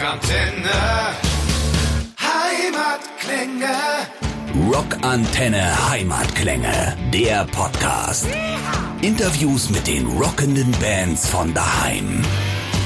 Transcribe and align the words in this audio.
Rockantenne. 0.00 1.12
Heimatklänge. 2.18 3.76
Rockantenne 4.72 5.90
Heimatklänge, 5.90 6.96
der 7.12 7.44
Podcast. 7.44 8.26
Interviews 9.02 9.68
mit 9.68 9.86
den 9.86 10.06
rockenden 10.06 10.72
Bands 10.80 11.28
von 11.28 11.52
daheim. 11.52 12.22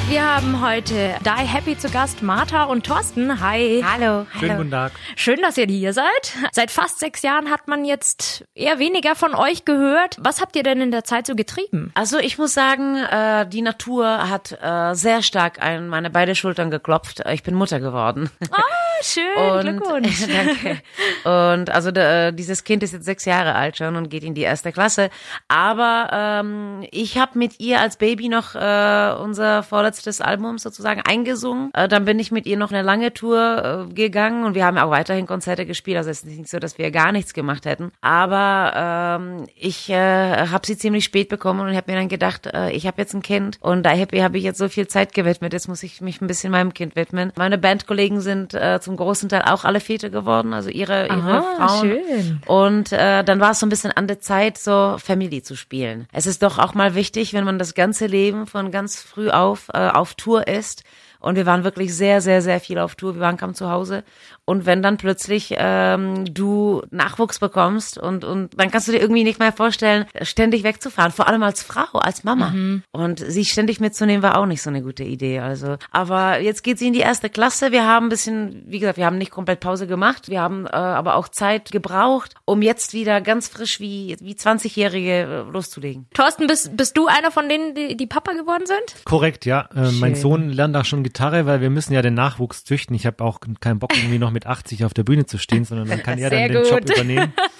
Wir 0.08 0.22
haben 0.22 0.60
heute 0.64 1.16
Die 1.24 1.46
Happy 1.46 1.78
zu 1.78 1.88
Gast, 1.88 2.22
Martha 2.22 2.64
und 2.64 2.84
Thorsten. 2.84 3.40
Hi. 3.40 3.82
Hallo. 3.82 4.26
Schönen 4.38 4.58
guten 4.58 4.70
Tag. 4.70 4.92
Schön, 5.16 5.40
dass 5.40 5.56
ihr 5.56 5.66
hier 5.66 5.92
seid. 5.92 6.04
Seit 6.52 6.70
fast 6.70 7.00
sechs 7.00 7.22
Jahren 7.22 7.50
hat 7.50 7.68
man 7.68 7.84
jetzt 7.84 8.44
eher 8.54 8.78
weniger 8.78 9.14
von 9.14 9.34
euch 9.34 9.64
gehört. 9.64 10.18
Was 10.20 10.40
habt 10.40 10.56
ihr 10.56 10.62
denn 10.62 10.80
in 10.80 10.90
der 10.90 11.04
Zeit 11.04 11.26
so 11.26 11.34
getrieben? 11.34 11.90
Also 11.94 12.18
ich 12.18 12.38
muss 12.38 12.52
sagen, 12.52 12.96
äh, 12.96 13.46
die 13.48 13.62
Natur 13.62 14.28
hat 14.28 14.52
äh, 14.62 14.94
sehr 14.94 15.22
stark 15.22 15.62
an 15.62 15.88
meine 15.88 16.10
beide 16.10 16.34
Schultern 16.34 16.70
geklopft. 16.70 17.22
Ich 17.30 17.42
bin 17.42 17.54
Mutter 17.54 17.80
geworden. 17.80 18.30
Ah, 18.50 18.62
schön. 19.02 19.60
Glückwunsch. 19.60 20.26
danke. 20.28 20.82
Und 21.24 21.70
also 21.70 21.90
äh, 21.90 22.32
dieses 22.32 22.64
Kind 22.64 22.82
ist 22.82 22.92
jetzt 22.92 23.04
sechs 23.04 23.24
Jahre 23.24 23.54
alt 23.54 23.76
schon 23.78 23.96
und 23.96 24.10
geht 24.10 24.24
in 24.24 24.34
die 24.34 24.42
erste 24.42 24.72
Klasse. 24.72 25.10
Aber 25.48 26.08
ähm, 26.12 26.86
ich 26.90 27.18
habe 27.18 27.38
mit 27.38 27.60
ihr 27.60 27.80
als 27.80 27.96
Baby 27.96 28.28
noch 28.28 28.54
äh, 28.54 29.14
unser 29.20 29.62
vorletztes 29.62 30.20
Album 30.20 30.58
sozusagen 30.58 31.02
eingesungen. 31.06 31.70
Äh, 31.74 31.88
dann 31.88 32.04
bin 32.04 32.18
ich 32.18 32.32
mit 32.32 32.46
ihr 32.46 32.56
noch 32.56 32.70
eine 32.70 32.82
lange 32.82 33.12
Tour 33.12 33.88
äh, 33.90 33.94
gegangen 33.94 34.44
und 34.44 34.54
wir 34.54 34.64
haben 34.64 34.78
auch 34.78 34.90
weiterhin 34.90 35.26
Konzerte 35.26 35.66
gespielt. 35.66 35.96
Also 35.96 36.10
es 36.10 36.22
ist 36.22 36.26
nicht 36.26 36.48
so, 36.48 36.58
dass 36.58 36.78
wir 36.78 36.90
gar 36.90 37.12
nichts 37.12 37.34
gemacht 37.34 37.66
hätten. 37.66 37.92
Aber 38.00 39.18
ähm, 39.20 39.46
ich 39.56 39.90
äh, 39.90 40.48
habe 40.48 40.66
sie 40.66 40.76
ziemlich 40.76 41.04
spät 41.04 41.28
bekommen 41.28 41.60
und 41.60 41.76
habe 41.76 41.90
mir 41.90 41.98
dann 41.98 42.08
gedacht, 42.08 42.46
äh, 42.46 42.70
ich 42.70 42.86
habe 42.86 43.00
jetzt 43.00 43.14
ein 43.14 43.22
Kind 43.22 43.58
und 43.60 43.84
da 43.84 43.90
habe 43.90 44.22
hab 44.22 44.34
ich 44.34 44.44
jetzt 44.44 44.58
so 44.58 44.68
viel 44.68 44.88
Zeit 44.88 45.14
gewidmet. 45.14 45.52
Jetzt 45.52 45.68
muss 45.68 45.82
ich 45.82 46.00
mich 46.00 46.20
ein 46.20 46.26
bisschen 46.26 46.50
meinem 46.50 46.74
Kind 46.74 46.96
widmen. 46.96 47.32
Meine 47.36 47.58
Bandkollegen 47.58 48.20
sind 48.20 48.54
äh, 48.54 48.80
zum 48.80 48.93
großen 48.96 49.28
Teil 49.28 49.42
auch 49.42 49.64
alle 49.64 49.80
Väter 49.80 50.10
geworden, 50.10 50.52
also 50.52 50.70
ihre, 50.70 51.06
ihre 51.08 51.38
Aha, 51.38 51.56
Frauen. 51.56 51.80
schön. 51.80 52.40
Und 52.46 52.92
äh, 52.92 53.24
dann 53.24 53.40
war 53.40 53.52
es 53.52 53.60
so 53.60 53.66
ein 53.66 53.70
bisschen 53.70 53.92
an 53.92 54.06
der 54.06 54.20
Zeit, 54.20 54.58
so 54.58 54.96
Family 54.98 55.42
zu 55.42 55.56
spielen. 55.56 56.06
Es 56.12 56.26
ist 56.26 56.42
doch 56.42 56.58
auch 56.58 56.74
mal 56.74 56.94
wichtig, 56.94 57.32
wenn 57.34 57.44
man 57.44 57.58
das 57.58 57.74
ganze 57.74 58.06
Leben 58.06 58.46
von 58.46 58.70
ganz 58.70 59.00
früh 59.00 59.30
auf 59.30 59.68
äh, 59.72 59.88
auf 59.88 60.14
Tour 60.14 60.46
ist. 60.48 60.84
Und 61.24 61.36
wir 61.36 61.46
waren 61.46 61.64
wirklich 61.64 61.94
sehr, 61.94 62.20
sehr, 62.20 62.42
sehr 62.42 62.60
viel 62.60 62.78
auf 62.78 62.96
Tour. 62.96 63.14
Wir 63.14 63.22
waren 63.22 63.38
kaum 63.38 63.54
zu 63.54 63.70
Hause. 63.70 64.04
Und 64.44 64.66
wenn 64.66 64.82
dann 64.82 64.98
plötzlich 64.98 65.54
ähm, 65.56 66.26
du 66.26 66.82
Nachwuchs 66.90 67.38
bekommst 67.38 67.96
und, 67.96 68.24
und 68.24 68.50
dann 68.58 68.70
kannst 68.70 68.88
du 68.88 68.92
dir 68.92 69.00
irgendwie 69.00 69.24
nicht 69.24 69.38
mehr 69.38 69.52
vorstellen, 69.52 70.04
ständig 70.20 70.64
wegzufahren. 70.64 71.12
Vor 71.12 71.26
allem 71.26 71.42
als 71.42 71.62
Frau, 71.62 71.98
als 71.98 72.24
Mama. 72.24 72.52
Und 72.92 73.20
sie 73.20 73.46
ständig 73.46 73.80
mitzunehmen 73.80 74.22
war 74.22 74.36
auch 74.36 74.44
nicht 74.44 74.60
so 74.60 74.68
eine 74.68 74.82
gute 74.82 75.02
Idee. 75.04 75.38
Also, 75.38 75.76
aber 75.90 76.40
jetzt 76.40 76.62
geht 76.62 76.78
sie 76.78 76.88
in 76.88 76.92
die 76.92 77.00
erste 77.00 77.30
Klasse. 77.30 77.72
Wir 77.72 77.86
haben 77.86 78.06
ein 78.06 78.10
bisschen, 78.10 78.62
wie 78.66 78.78
gesagt, 78.78 78.98
wir 78.98 79.06
haben 79.06 79.16
nicht 79.16 79.30
komplett 79.30 79.60
Pause 79.60 79.86
gemacht. 79.86 80.28
Wir 80.28 80.42
haben 80.42 80.66
äh, 80.66 80.72
aber 80.72 81.16
auch 81.16 81.28
Zeit 81.28 81.72
gebraucht, 81.72 82.34
um 82.44 82.60
jetzt 82.60 82.92
wieder 82.92 83.22
ganz 83.22 83.48
frisch 83.48 83.80
wie, 83.80 84.14
wie 84.20 84.34
20-Jährige 84.34 85.10
äh, 85.10 85.50
loszulegen. 85.50 86.04
Thorsten, 86.12 86.48
bist, 86.48 86.76
bist 86.76 86.98
du 86.98 87.06
einer 87.06 87.30
von 87.30 87.48
denen, 87.48 87.74
die, 87.74 87.96
die 87.96 88.06
Papa 88.06 88.32
geworden 88.32 88.66
sind? 88.66 89.04
Korrekt, 89.06 89.46
ja. 89.46 89.70
Äh, 89.74 89.90
mein 89.92 90.16
Sohn 90.16 90.50
lernt 90.50 90.76
auch 90.76 90.84
schon 90.84 91.02
Gitarre, 91.14 91.46
weil 91.46 91.60
wir 91.60 91.70
müssen 91.70 91.92
ja 91.94 92.02
den 92.02 92.14
Nachwuchs 92.14 92.64
züchten. 92.64 92.94
Ich 92.96 93.06
habe 93.06 93.22
auch 93.22 93.38
keinen 93.60 93.78
Bock, 93.78 93.96
irgendwie 93.96 94.18
noch 94.18 94.32
mit 94.32 94.46
80 94.46 94.84
auf 94.84 94.94
der 94.94 95.04
Bühne 95.04 95.26
zu 95.26 95.38
stehen, 95.38 95.64
sondern 95.64 95.86
dann 95.88 96.02
kann 96.02 96.18
er 96.18 96.28
Sehr 96.28 96.48
dann 96.48 96.62
den 96.62 96.70
Job 96.70 96.80
gut. 96.80 96.90
übernehmen. 96.90 97.32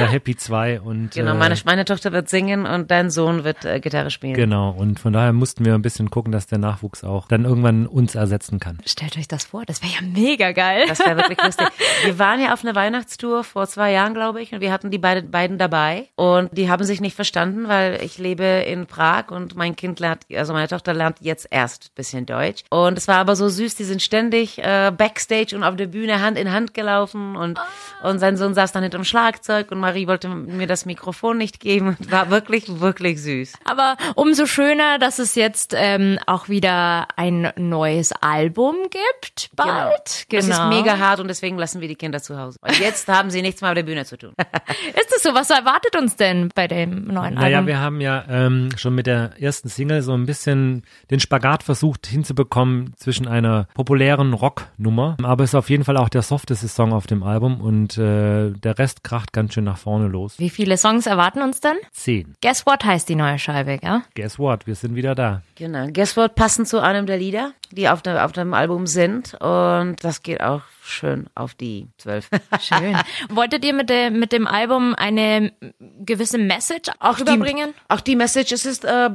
Der 0.00 0.12
Happy 0.12 0.36
2 0.36 0.80
und 0.80 1.10
Genau, 1.12 1.32
äh, 1.32 1.34
meine, 1.34 1.56
meine 1.64 1.84
Tochter 1.84 2.12
wird 2.12 2.28
singen 2.28 2.66
und 2.66 2.90
dein 2.90 3.10
Sohn 3.10 3.44
wird 3.44 3.64
äh, 3.64 3.80
Gitarre 3.80 4.10
spielen. 4.10 4.34
Genau, 4.34 4.70
und 4.70 4.98
von 4.98 5.12
daher 5.12 5.32
mussten 5.32 5.64
wir 5.64 5.74
ein 5.74 5.82
bisschen 5.82 6.10
gucken, 6.10 6.32
dass 6.32 6.46
der 6.46 6.58
Nachwuchs 6.58 7.04
auch 7.04 7.28
dann 7.28 7.44
irgendwann 7.44 7.86
uns 7.86 8.14
ersetzen 8.14 8.60
kann. 8.60 8.78
Stellt 8.86 9.16
euch 9.16 9.28
das 9.28 9.44
vor, 9.44 9.64
das 9.66 9.82
wäre 9.82 9.92
ja 9.92 10.00
mega 10.02 10.52
geil. 10.52 10.84
Das 10.88 11.00
wäre 11.00 11.16
wirklich 11.16 11.42
lustig. 11.42 11.66
Wir 12.04 12.18
waren 12.18 12.40
ja 12.40 12.52
auf 12.52 12.64
einer 12.64 12.74
Weihnachtstour 12.74 13.44
vor 13.44 13.66
zwei 13.66 13.92
Jahren, 13.92 14.14
glaube 14.14 14.40
ich, 14.40 14.52
und 14.52 14.60
wir 14.60 14.72
hatten 14.72 14.90
die 14.90 14.98
beide, 14.98 15.22
beiden 15.22 15.58
dabei. 15.58 16.08
Und 16.16 16.56
die 16.56 16.70
haben 16.70 16.84
sich 16.84 17.00
nicht 17.00 17.14
verstanden, 17.14 17.68
weil 17.68 18.02
ich 18.02 18.18
lebe 18.18 18.44
in 18.44 18.86
Prag 18.86 19.30
und 19.30 19.54
mein 19.54 19.76
Kind 19.76 20.00
lernt, 20.00 20.24
also 20.34 20.52
meine 20.52 20.68
Tochter 20.68 20.94
lernt 20.94 21.18
jetzt 21.20 21.46
erst 21.50 21.86
ein 21.86 21.94
bisschen 21.94 22.26
Deutsch. 22.26 22.62
Und 22.70 22.96
es 22.96 23.06
war 23.08 23.16
aber 23.16 23.36
so 23.36 23.48
süß, 23.48 23.74
die 23.74 23.84
sind 23.84 24.02
ständig 24.02 24.58
äh, 24.58 24.92
backstage 24.96 25.54
und 25.54 25.62
auf 25.62 25.76
der 25.76 25.86
Bühne 25.86 26.20
Hand 26.20 26.38
in 26.38 26.50
Hand 26.52 26.74
gelaufen 26.74 27.36
und, 27.36 27.58
und 28.02 28.18
sein 28.18 28.36
Sohn 28.36 28.54
saß 28.54 28.72
dann 28.72 28.82
hinterm 28.82 29.04
Schlagzeug 29.04 29.70
und 29.70 29.80
Marie 29.90 30.06
wollte 30.06 30.28
mir 30.28 30.68
das 30.68 30.86
Mikrofon 30.86 31.36
nicht 31.36 31.58
geben. 31.58 31.96
War 32.08 32.30
wirklich, 32.30 32.80
wirklich 32.80 33.20
süß. 33.20 33.54
Aber 33.64 33.96
umso 34.14 34.46
schöner, 34.46 35.00
dass 35.00 35.18
es 35.18 35.34
jetzt 35.34 35.74
ähm, 35.76 36.16
auch 36.26 36.48
wieder 36.48 37.08
ein 37.16 37.52
neues 37.56 38.12
Album 38.12 38.76
gibt. 38.88 39.50
Bald. 39.56 40.26
Das 40.32 40.46
ist 40.46 40.62
mega 40.68 40.98
hart 40.98 41.18
und 41.18 41.26
deswegen 41.26 41.58
lassen 41.58 41.80
wir 41.80 41.88
die 41.88 41.96
Kinder 41.96 42.22
zu 42.22 42.38
Hause. 42.38 42.60
Und 42.62 42.78
jetzt 42.78 43.08
haben 43.08 43.30
sie 43.30 43.42
nichts 43.42 43.62
mehr 43.62 43.70
auf 43.70 43.74
der 43.74 43.82
Bühne 43.82 44.04
zu 44.04 44.16
tun. 44.16 44.32
Ist 44.94 45.12
es 45.16 45.24
so? 45.24 45.34
Was 45.34 45.50
erwartet 45.50 45.96
uns 45.96 46.14
denn 46.14 46.50
bei 46.54 46.68
dem 46.68 47.06
neuen 47.08 47.34
Naja, 47.34 47.56
Album? 47.58 47.66
wir 47.66 47.80
haben 47.80 48.00
ja 48.00 48.24
ähm, 48.28 48.68
schon 48.76 48.94
mit 48.94 49.08
der 49.08 49.32
ersten 49.42 49.68
Single 49.68 50.02
so 50.02 50.12
ein 50.12 50.26
bisschen 50.26 50.84
den 51.10 51.18
Spagat 51.18 51.64
versucht 51.64 52.06
hinzubekommen 52.06 52.94
zwischen 52.96 53.26
einer 53.26 53.66
populären 53.74 54.34
Rocknummer, 54.34 55.16
aber 55.20 55.42
es 55.42 55.50
ist 55.50 55.54
auf 55.56 55.68
jeden 55.68 55.82
Fall 55.82 55.96
auch 55.96 56.08
der 56.08 56.22
softeste 56.22 56.68
Song 56.68 56.92
auf 56.92 57.08
dem 57.08 57.24
Album 57.24 57.60
und 57.60 57.98
äh, 57.98 58.50
der 58.52 58.78
Rest 58.78 59.02
kracht 59.02 59.32
ganz 59.32 59.54
schön 59.54 59.64
nach 59.70 59.78
vorne 59.78 60.08
los. 60.08 60.38
Wie 60.38 60.50
viele 60.50 60.76
Songs 60.76 61.06
erwarten 61.06 61.42
uns 61.42 61.60
denn? 61.60 61.76
Zehn. 61.92 62.34
Guess 62.42 62.66
What 62.66 62.84
heißt 62.84 63.08
die 63.08 63.14
neue 63.14 63.38
Scheibe, 63.38 63.78
ja? 63.82 64.02
Guess 64.14 64.38
what? 64.38 64.66
Wir 64.66 64.74
sind 64.74 64.94
wieder 64.96 65.14
da. 65.14 65.42
Genau. 65.54 65.86
Guess 65.92 66.16
what? 66.16 66.34
Passend 66.34 66.66
zu 66.68 66.80
einem 66.80 67.06
der 67.06 67.18
Lieder, 67.18 67.52
die 67.72 67.88
auf, 67.88 68.02
dem 68.02 68.16
auf 68.16 68.32
dem 68.32 68.54
Album 68.54 68.86
sind. 68.86 69.34
Und 69.40 69.96
das 70.02 70.22
geht 70.22 70.40
auch 70.40 70.62
schön 70.82 71.26
auf 71.34 71.54
die 71.54 71.88
zwölf. 71.98 72.28
Schön. 72.60 72.96
Wolltet 73.28 73.64
ihr 73.64 73.74
mit, 73.74 73.88
der, 73.90 74.10
mit 74.10 74.32
dem 74.32 74.46
Album 74.46 74.94
eine 74.94 75.52
gewisse 75.78 76.38
Message 76.38 76.90
auch 76.98 77.20
rüberbringen? 77.20 77.70
Die, 77.70 77.94
auch 77.94 78.00
die 78.00 78.16
Message, 78.16 78.52
es 78.52 78.66
ist 78.66 78.84
äh, 78.84 79.10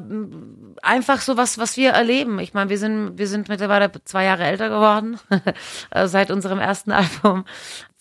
einfach 0.81 1.21
so 1.21 1.37
was, 1.37 1.57
was 1.57 1.77
wir 1.77 1.91
erleben. 1.91 2.39
Ich 2.39 2.53
meine, 2.53 2.69
wir 2.69 2.77
sind, 2.77 3.17
wir 3.17 3.27
sind 3.27 3.49
mittlerweile 3.49 3.91
zwei 4.05 4.25
Jahre 4.25 4.43
älter 4.43 4.69
geworden 4.69 5.19
äh, 5.91 6.07
seit 6.07 6.31
unserem 6.31 6.59
ersten 6.59 6.91
Album. 6.93 7.45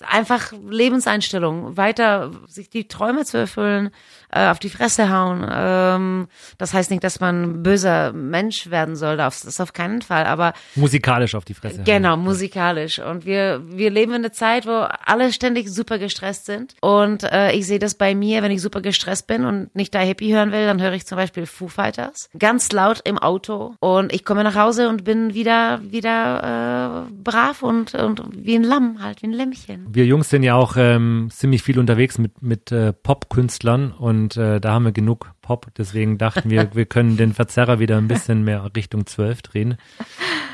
Einfach 0.07 0.53
Lebenseinstellung, 0.53 1.79
weiter 1.79 2.31
sich 2.47 2.69
die 2.69 2.89
Träume 2.89 3.25
zu 3.25 3.39
erfüllen, 3.39 3.91
äh, 4.31 4.49
auf 4.49 4.59
die 4.59 4.69
Fresse 4.69 5.09
hauen. 5.09 5.47
Ähm, 5.51 6.29
das 6.59 6.75
heißt 6.75 6.91
nicht, 6.91 7.05
dass 7.05 7.21
man 7.21 7.63
böser 7.63 8.13
Mensch 8.13 8.71
werden 8.71 8.97
soll, 8.97 9.17
das 9.17 9.45
ist 9.45 9.61
auf 9.61 9.73
keinen 9.73 10.03
Fall, 10.03 10.27
aber 10.27 10.44
Musikalisch 10.75 11.35
auf 11.35 11.45
die 11.45 11.55
Fresse. 11.55 11.83
Genau, 11.85 12.17
musikalisch. 12.17 12.99
Und 12.99 13.25
wir, 13.25 13.63
wir 13.67 13.91
leben 13.91 14.13
in 14.13 14.25
einer 14.25 14.33
Zeit, 14.33 14.67
wo 14.67 14.87
alle 15.05 15.33
ständig 15.33 15.71
super 15.71 15.99
gestresst 15.99 16.47
sind. 16.47 16.75
Und 16.81 17.23
äh, 17.25 17.53
ich 17.53 17.67
sehe 17.67 17.79
das 17.79 17.95
bei 17.95 18.15
mir, 18.15 18.43
wenn 18.43 18.51
ich 18.51 18.61
super 18.61 18.81
gestresst 18.81 19.27
bin 19.27 19.45
und 19.45 19.75
nicht 19.75 19.95
da 19.95 20.01
Happy 20.01 20.31
hören 20.31 20.53
will, 20.53 20.67
dann 20.67 20.81
höre 20.81 20.93
ich 20.93 21.07
zum 21.07 21.17
Beispiel 21.17 21.47
Foo 21.47 21.69
Fighters. 21.69 22.29
Ganz 22.39 22.73
laut 22.73 23.01
im 23.05 23.19
Auto. 23.19 23.75
Und 23.81 24.13
ich 24.13 24.25
komme 24.25 24.45
nach 24.45 24.55
Hause 24.55 24.89
und 24.89 25.05
bin 25.05 25.35
wieder, 25.35 25.81
wieder 25.83 27.07
äh, 27.09 27.13
brav 27.23 27.63
und, 27.63 27.95
und 27.95 28.23
wie 28.33 28.57
ein 28.57 28.65
Lamm 28.65 29.03
halt, 29.03 29.23
wie 29.23 29.27
ein 29.27 29.33
Lämmchen. 29.33 29.87
Wir 29.89 30.05
Jungs 30.07 30.31
sind 30.31 30.43
ja 30.43 30.55
auch 30.55 30.77
ähm, 30.77 31.29
ziemlich 31.31 31.63
viel 31.63 31.79
unterwegs 31.79 32.19
mit, 32.19 32.43
mit 32.43 32.73
äh, 32.73 32.93
Pop-Künstlern 32.93 33.93
und 33.93 34.37
äh, 34.37 34.61
da 34.61 34.73
haben 34.73 34.85
wir 34.85 34.93
genug 34.93 35.34
Pop. 35.45 35.67
Deswegen 35.77 36.17
dachten 36.17 36.49
wir, 36.49 36.75
wir 36.75 36.87
können 36.87 37.19
den 37.19 37.35
Verzerrer 37.35 37.79
wieder 37.79 37.99
ein 37.99 38.09
bisschen 38.09 38.45
mehr 38.45 38.71
Richtung 38.75 39.07
12 39.07 39.43
drehen 39.43 39.77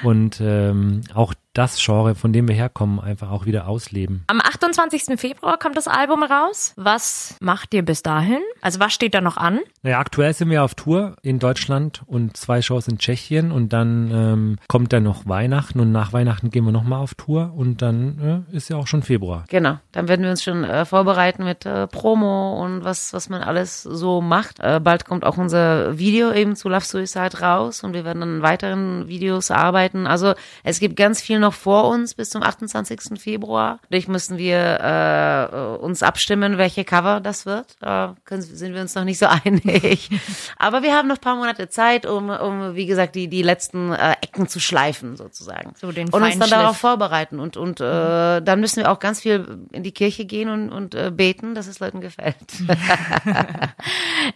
und 0.02 0.40
ähm, 0.42 1.02
auch 1.14 1.32
das 1.52 1.82
Genre, 1.84 2.14
von 2.14 2.32
dem 2.32 2.46
wir 2.46 2.54
herkommen, 2.54 3.00
einfach 3.00 3.30
auch 3.30 3.44
wieder 3.44 3.66
ausleben. 3.66 4.24
Am 4.28 4.40
28. 4.40 5.18
Februar 5.18 5.58
kommt 5.58 5.76
das 5.76 5.88
Album 5.88 6.22
raus. 6.22 6.74
Was 6.76 7.36
macht 7.40 7.74
ihr 7.74 7.84
bis 7.84 8.02
dahin? 8.02 8.40
Also 8.60 8.78
was 8.78 8.92
steht 8.92 9.14
da 9.14 9.20
noch 9.20 9.36
an? 9.36 9.60
Naja, 9.82 9.98
aktuell 9.98 10.32
sind 10.32 10.50
wir 10.50 10.62
auf 10.62 10.74
Tour 10.74 11.16
in 11.22 11.38
Deutschland 11.38 12.02
und 12.06 12.36
zwei 12.36 12.62
Shows 12.62 12.86
in 12.86 12.98
Tschechien 12.98 13.50
und 13.50 13.72
dann 13.72 14.10
ähm, 14.12 14.58
kommt 14.68 14.92
dann 14.92 15.02
noch 15.02 15.26
Weihnachten 15.26 15.80
und 15.80 15.90
nach 15.90 16.12
Weihnachten 16.12 16.50
gehen 16.50 16.64
wir 16.64 16.72
nochmal 16.72 17.00
auf 17.00 17.14
Tour 17.14 17.52
und 17.56 17.82
dann 17.82 18.46
äh, 18.52 18.56
ist 18.56 18.68
ja 18.68 18.76
auch 18.76 18.86
schon 18.86 19.02
Februar. 19.02 19.44
Genau, 19.48 19.78
dann 19.92 20.08
werden 20.08 20.22
wir 20.22 20.30
uns 20.30 20.44
schon 20.44 20.62
äh, 20.62 20.84
vorbereiten 20.84 21.44
mit 21.44 21.66
äh, 21.66 21.88
Promo 21.88 22.62
und 22.62 22.84
was, 22.84 23.12
was 23.12 23.28
man 23.28 23.42
alles 23.42 23.82
so 23.82 24.20
macht. 24.20 24.60
Äh, 24.60 24.78
bald 24.80 25.04
kommt 25.04 25.24
auch 25.24 25.36
unser 25.36 25.98
Video 25.98 26.32
eben 26.32 26.54
zu 26.54 26.68
Love 26.68 26.84
Suicide 26.84 27.40
raus 27.40 27.82
und 27.82 27.92
wir 27.92 28.04
werden 28.04 28.20
dann 28.20 28.36
an 28.36 28.42
weiteren 28.42 29.08
Videos 29.08 29.50
arbeiten. 29.50 30.06
Also 30.06 30.34
es 30.62 30.78
gibt 30.78 30.94
ganz 30.94 31.20
viel 31.20 31.39
noch 31.40 31.54
vor 31.54 31.88
uns 31.88 32.14
bis 32.14 32.30
zum 32.30 32.42
28. 32.42 33.20
Februar. 33.20 33.80
Dadurch 33.90 34.08
müssen 34.08 34.38
wir 34.38 34.58
äh, 34.80 35.82
uns 35.82 36.02
abstimmen, 36.02 36.58
welche 36.58 36.84
Cover 36.84 37.20
das 37.20 37.46
wird. 37.46 37.76
Da 37.80 38.16
können, 38.24 38.42
sind 38.42 38.74
wir 38.74 38.80
uns 38.80 38.94
noch 38.94 39.04
nicht 39.04 39.18
so 39.18 39.26
einig. 39.44 40.10
Aber 40.58 40.82
wir 40.82 40.94
haben 40.94 41.08
noch 41.08 41.16
ein 41.16 41.20
paar 41.20 41.36
Monate 41.36 41.68
Zeit, 41.68 42.06
um, 42.06 42.30
um 42.30 42.74
wie 42.74 42.86
gesagt, 42.86 43.14
die, 43.14 43.28
die 43.28 43.42
letzten 43.42 43.92
äh, 43.92 44.12
Ecken 44.20 44.48
zu 44.48 44.60
schleifen 44.60 45.16
sozusagen. 45.16 45.72
So 45.80 45.92
den 45.92 46.08
und 46.10 46.22
uns 46.22 46.38
dann 46.38 46.50
darauf 46.50 46.76
vorbereiten. 46.76 47.40
Und, 47.40 47.56
und 47.56 47.80
äh, 47.80 48.40
dann 48.40 48.60
müssen 48.60 48.82
wir 48.82 48.90
auch 48.90 48.98
ganz 48.98 49.20
viel 49.20 49.66
in 49.72 49.82
die 49.82 49.92
Kirche 49.92 50.24
gehen 50.24 50.48
und, 50.48 50.70
und 50.70 50.94
äh, 50.94 51.10
beten, 51.10 51.54
dass 51.54 51.66
es 51.66 51.80
Leuten 51.80 52.00
gefällt. 52.00 52.36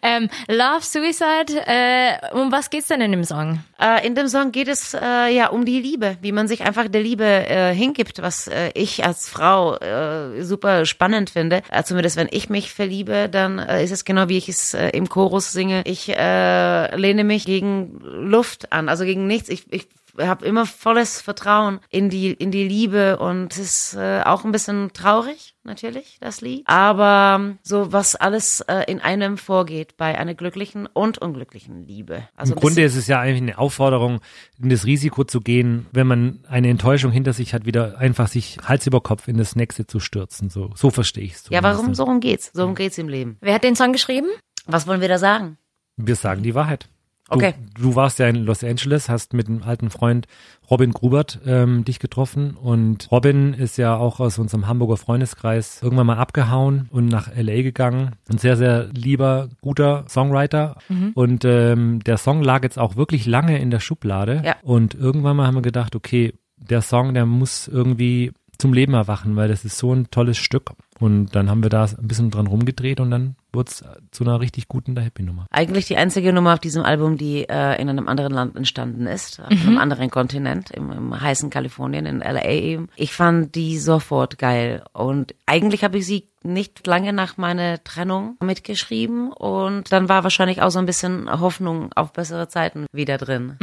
Ähm, 0.02 0.28
Love 0.48 0.82
Suicide, 0.82 1.66
äh, 1.66 2.32
um 2.32 2.52
was 2.52 2.70
geht's 2.70 2.88
denn 2.88 3.00
in 3.00 3.12
dem 3.12 3.24
Song? 3.24 3.60
Äh, 3.80 4.06
in 4.06 4.14
dem 4.14 4.28
Song 4.28 4.52
geht 4.52 4.68
es 4.68 4.94
äh, 4.94 5.34
ja 5.34 5.48
um 5.48 5.64
die 5.64 5.80
Liebe, 5.80 6.16
wie 6.20 6.32
man 6.32 6.48
sich 6.48 6.62
einfach 6.62 6.88
der 6.94 7.02
Liebe 7.02 7.24
äh, 7.24 7.74
hingibt, 7.74 8.22
was 8.22 8.46
äh, 8.46 8.70
ich 8.74 9.04
als 9.04 9.28
Frau 9.28 9.76
äh, 9.76 10.42
super 10.42 10.86
spannend 10.86 11.30
finde, 11.30 11.62
äh, 11.70 11.82
zumindest 11.82 12.16
wenn 12.16 12.28
ich 12.30 12.48
mich 12.48 12.72
verliebe, 12.72 13.28
dann 13.28 13.58
äh, 13.58 13.84
ist 13.84 13.90
es 13.90 14.04
genau 14.04 14.28
wie 14.28 14.38
ich 14.38 14.48
es 14.48 14.74
äh, 14.74 14.88
im 14.90 15.08
Chorus 15.08 15.52
singe. 15.52 15.82
Ich 15.84 16.08
äh, 16.08 16.96
lehne 16.96 17.24
mich 17.24 17.44
gegen 17.44 17.98
Luft 18.00 18.72
an, 18.72 18.88
also 18.88 19.04
gegen 19.04 19.26
nichts. 19.26 19.48
Ich, 19.48 19.70
ich 19.72 19.88
habe 20.18 20.46
immer 20.46 20.66
volles 20.66 21.20
Vertrauen 21.20 21.80
in 21.90 22.10
die 22.10 22.32
in 22.32 22.50
die 22.50 22.66
Liebe 22.66 23.18
und 23.18 23.52
es 23.52 23.58
ist 23.58 23.94
äh, 23.94 24.22
auch 24.24 24.44
ein 24.44 24.52
bisschen 24.52 24.92
traurig 24.92 25.54
natürlich 25.64 26.18
das 26.20 26.40
Lied, 26.40 26.62
aber 26.66 27.38
ähm, 27.40 27.58
so 27.62 27.92
was 27.92 28.16
alles 28.16 28.60
äh, 28.62 28.84
in 28.86 29.00
einem 29.00 29.38
vorgeht 29.38 29.96
bei 29.96 30.18
einer 30.18 30.34
glücklichen 30.34 30.86
und 30.86 31.18
unglücklichen 31.18 31.86
Liebe. 31.86 32.28
Also 32.36 32.54
Im 32.54 32.60
Grunde 32.60 32.82
ist 32.82 32.96
es 32.96 33.06
ja 33.06 33.20
eigentlich 33.20 33.42
eine 33.42 33.58
Aufforderung, 33.58 34.20
in 34.60 34.68
das 34.68 34.84
Risiko 34.84 35.24
zu 35.24 35.40
gehen, 35.40 35.86
wenn 35.92 36.06
man 36.06 36.40
eine 36.48 36.68
Enttäuschung 36.68 37.12
hinter 37.12 37.32
sich 37.32 37.54
hat, 37.54 37.66
wieder 37.66 37.98
einfach 37.98 38.28
sich 38.28 38.58
Hals 38.64 38.86
über 38.86 39.00
Kopf 39.00 39.28
in 39.28 39.36
das 39.36 39.56
nächste 39.56 39.86
zu 39.86 40.00
stürzen. 40.00 40.50
So, 40.50 40.70
so 40.74 40.90
verstehe 40.90 41.24
ich 41.24 41.34
es. 41.34 41.48
ja, 41.50 41.62
warum 41.62 41.94
so 41.94 42.04
rum 42.04 42.20
geht's? 42.20 42.50
So 42.52 42.64
rum 42.64 42.74
geht's 42.74 42.98
im 42.98 43.08
Leben. 43.08 43.38
Wer 43.40 43.54
hat 43.54 43.64
den 43.64 43.76
Song 43.76 43.92
geschrieben? 43.92 44.28
Was 44.66 44.86
wollen 44.86 45.00
wir 45.00 45.08
da 45.08 45.18
sagen? 45.18 45.58
Wir 45.96 46.16
sagen 46.16 46.42
die 46.42 46.54
Wahrheit. 46.54 46.88
Du, 47.30 47.36
Okay. 47.36 47.54
Du 47.80 47.94
warst 47.96 48.18
ja 48.18 48.28
in 48.28 48.36
Los 48.44 48.62
Angeles, 48.62 49.08
hast 49.08 49.32
mit 49.32 49.48
einem 49.48 49.62
alten 49.62 49.88
Freund 49.90 50.26
Robin 50.70 50.92
Grubert 50.92 51.40
ähm, 51.46 51.84
dich 51.84 51.98
getroffen 51.98 52.54
und 52.54 53.08
Robin 53.10 53.54
ist 53.54 53.78
ja 53.78 53.96
auch 53.96 54.20
aus 54.20 54.38
unserem 54.38 54.66
Hamburger 54.66 54.98
Freundeskreis 54.98 55.80
irgendwann 55.82 56.06
mal 56.06 56.18
abgehauen 56.18 56.86
und 56.90 57.06
nach 57.06 57.28
LA 57.34 57.62
gegangen. 57.62 58.10
Ein 58.30 58.36
sehr, 58.38 58.56
sehr 58.58 58.88
lieber, 58.92 59.48
guter 59.62 60.04
Songwriter 60.08 60.76
und 61.14 61.44
ähm, 61.46 62.00
der 62.04 62.18
Song 62.18 62.42
lag 62.42 62.62
jetzt 62.62 62.78
auch 62.78 62.96
wirklich 62.96 63.24
lange 63.26 63.58
in 63.58 63.70
der 63.70 63.80
Schublade 63.80 64.42
Ja. 64.44 64.56
und 64.62 64.94
irgendwann 64.94 65.36
mal 65.36 65.46
haben 65.46 65.54
wir 65.56 65.62
gedacht, 65.62 65.96
okay, 65.96 66.34
der 66.58 66.82
Song, 66.82 67.14
der 67.14 67.24
muss 67.26 67.68
irgendwie 67.68 68.32
zum 68.58 68.72
Leben 68.72 68.94
erwachen, 68.94 69.34
weil 69.36 69.48
das 69.48 69.64
ist 69.64 69.78
so 69.78 69.92
ein 69.92 70.10
tolles 70.10 70.38
Stück. 70.38 70.72
Und 71.00 71.34
dann 71.34 71.50
haben 71.50 71.62
wir 71.62 71.70
da 71.70 71.84
ein 71.84 72.06
bisschen 72.06 72.30
dran 72.30 72.46
rumgedreht 72.46 73.00
und 73.00 73.10
dann 73.10 73.34
wurde 73.54 73.70
es 73.70 73.84
zu 74.10 74.24
einer 74.24 74.40
richtig 74.40 74.68
guten 74.68 74.94
der 74.94 75.04
Happy-Nummer. 75.04 75.46
Eigentlich 75.50 75.86
die 75.86 75.96
einzige 75.96 76.32
Nummer 76.32 76.54
auf 76.54 76.60
diesem 76.60 76.82
Album, 76.82 77.16
die 77.16 77.48
äh, 77.48 77.80
in 77.80 77.88
einem 77.88 78.08
anderen 78.08 78.32
Land 78.32 78.56
entstanden 78.56 79.06
ist, 79.06 79.40
auf 79.40 79.50
einem 79.50 79.78
anderen 79.78 80.10
Kontinent, 80.10 80.70
im, 80.70 80.90
im 80.92 81.20
heißen 81.20 81.50
Kalifornien, 81.50 82.06
in 82.06 82.20
LA 82.20 82.44
eben. 82.44 82.88
Ich 82.96 83.12
fand 83.12 83.54
die 83.54 83.78
sofort 83.78 84.38
geil 84.38 84.84
und 84.92 85.34
eigentlich 85.46 85.84
habe 85.84 85.98
ich 85.98 86.06
sie 86.06 86.28
nicht 86.44 86.86
lange 86.86 87.12
nach 87.12 87.36
meiner 87.38 87.82
Trennung 87.82 88.36
mitgeschrieben 88.40 89.32
und 89.32 89.90
dann 89.90 90.08
war 90.08 90.24
wahrscheinlich 90.24 90.60
auch 90.60 90.70
so 90.70 90.78
ein 90.78 90.86
bisschen 90.86 91.30
Hoffnung 91.40 91.90
auf 91.94 92.12
bessere 92.12 92.48
Zeiten 92.48 92.86
wieder 92.92 93.16
drin. 93.16 93.56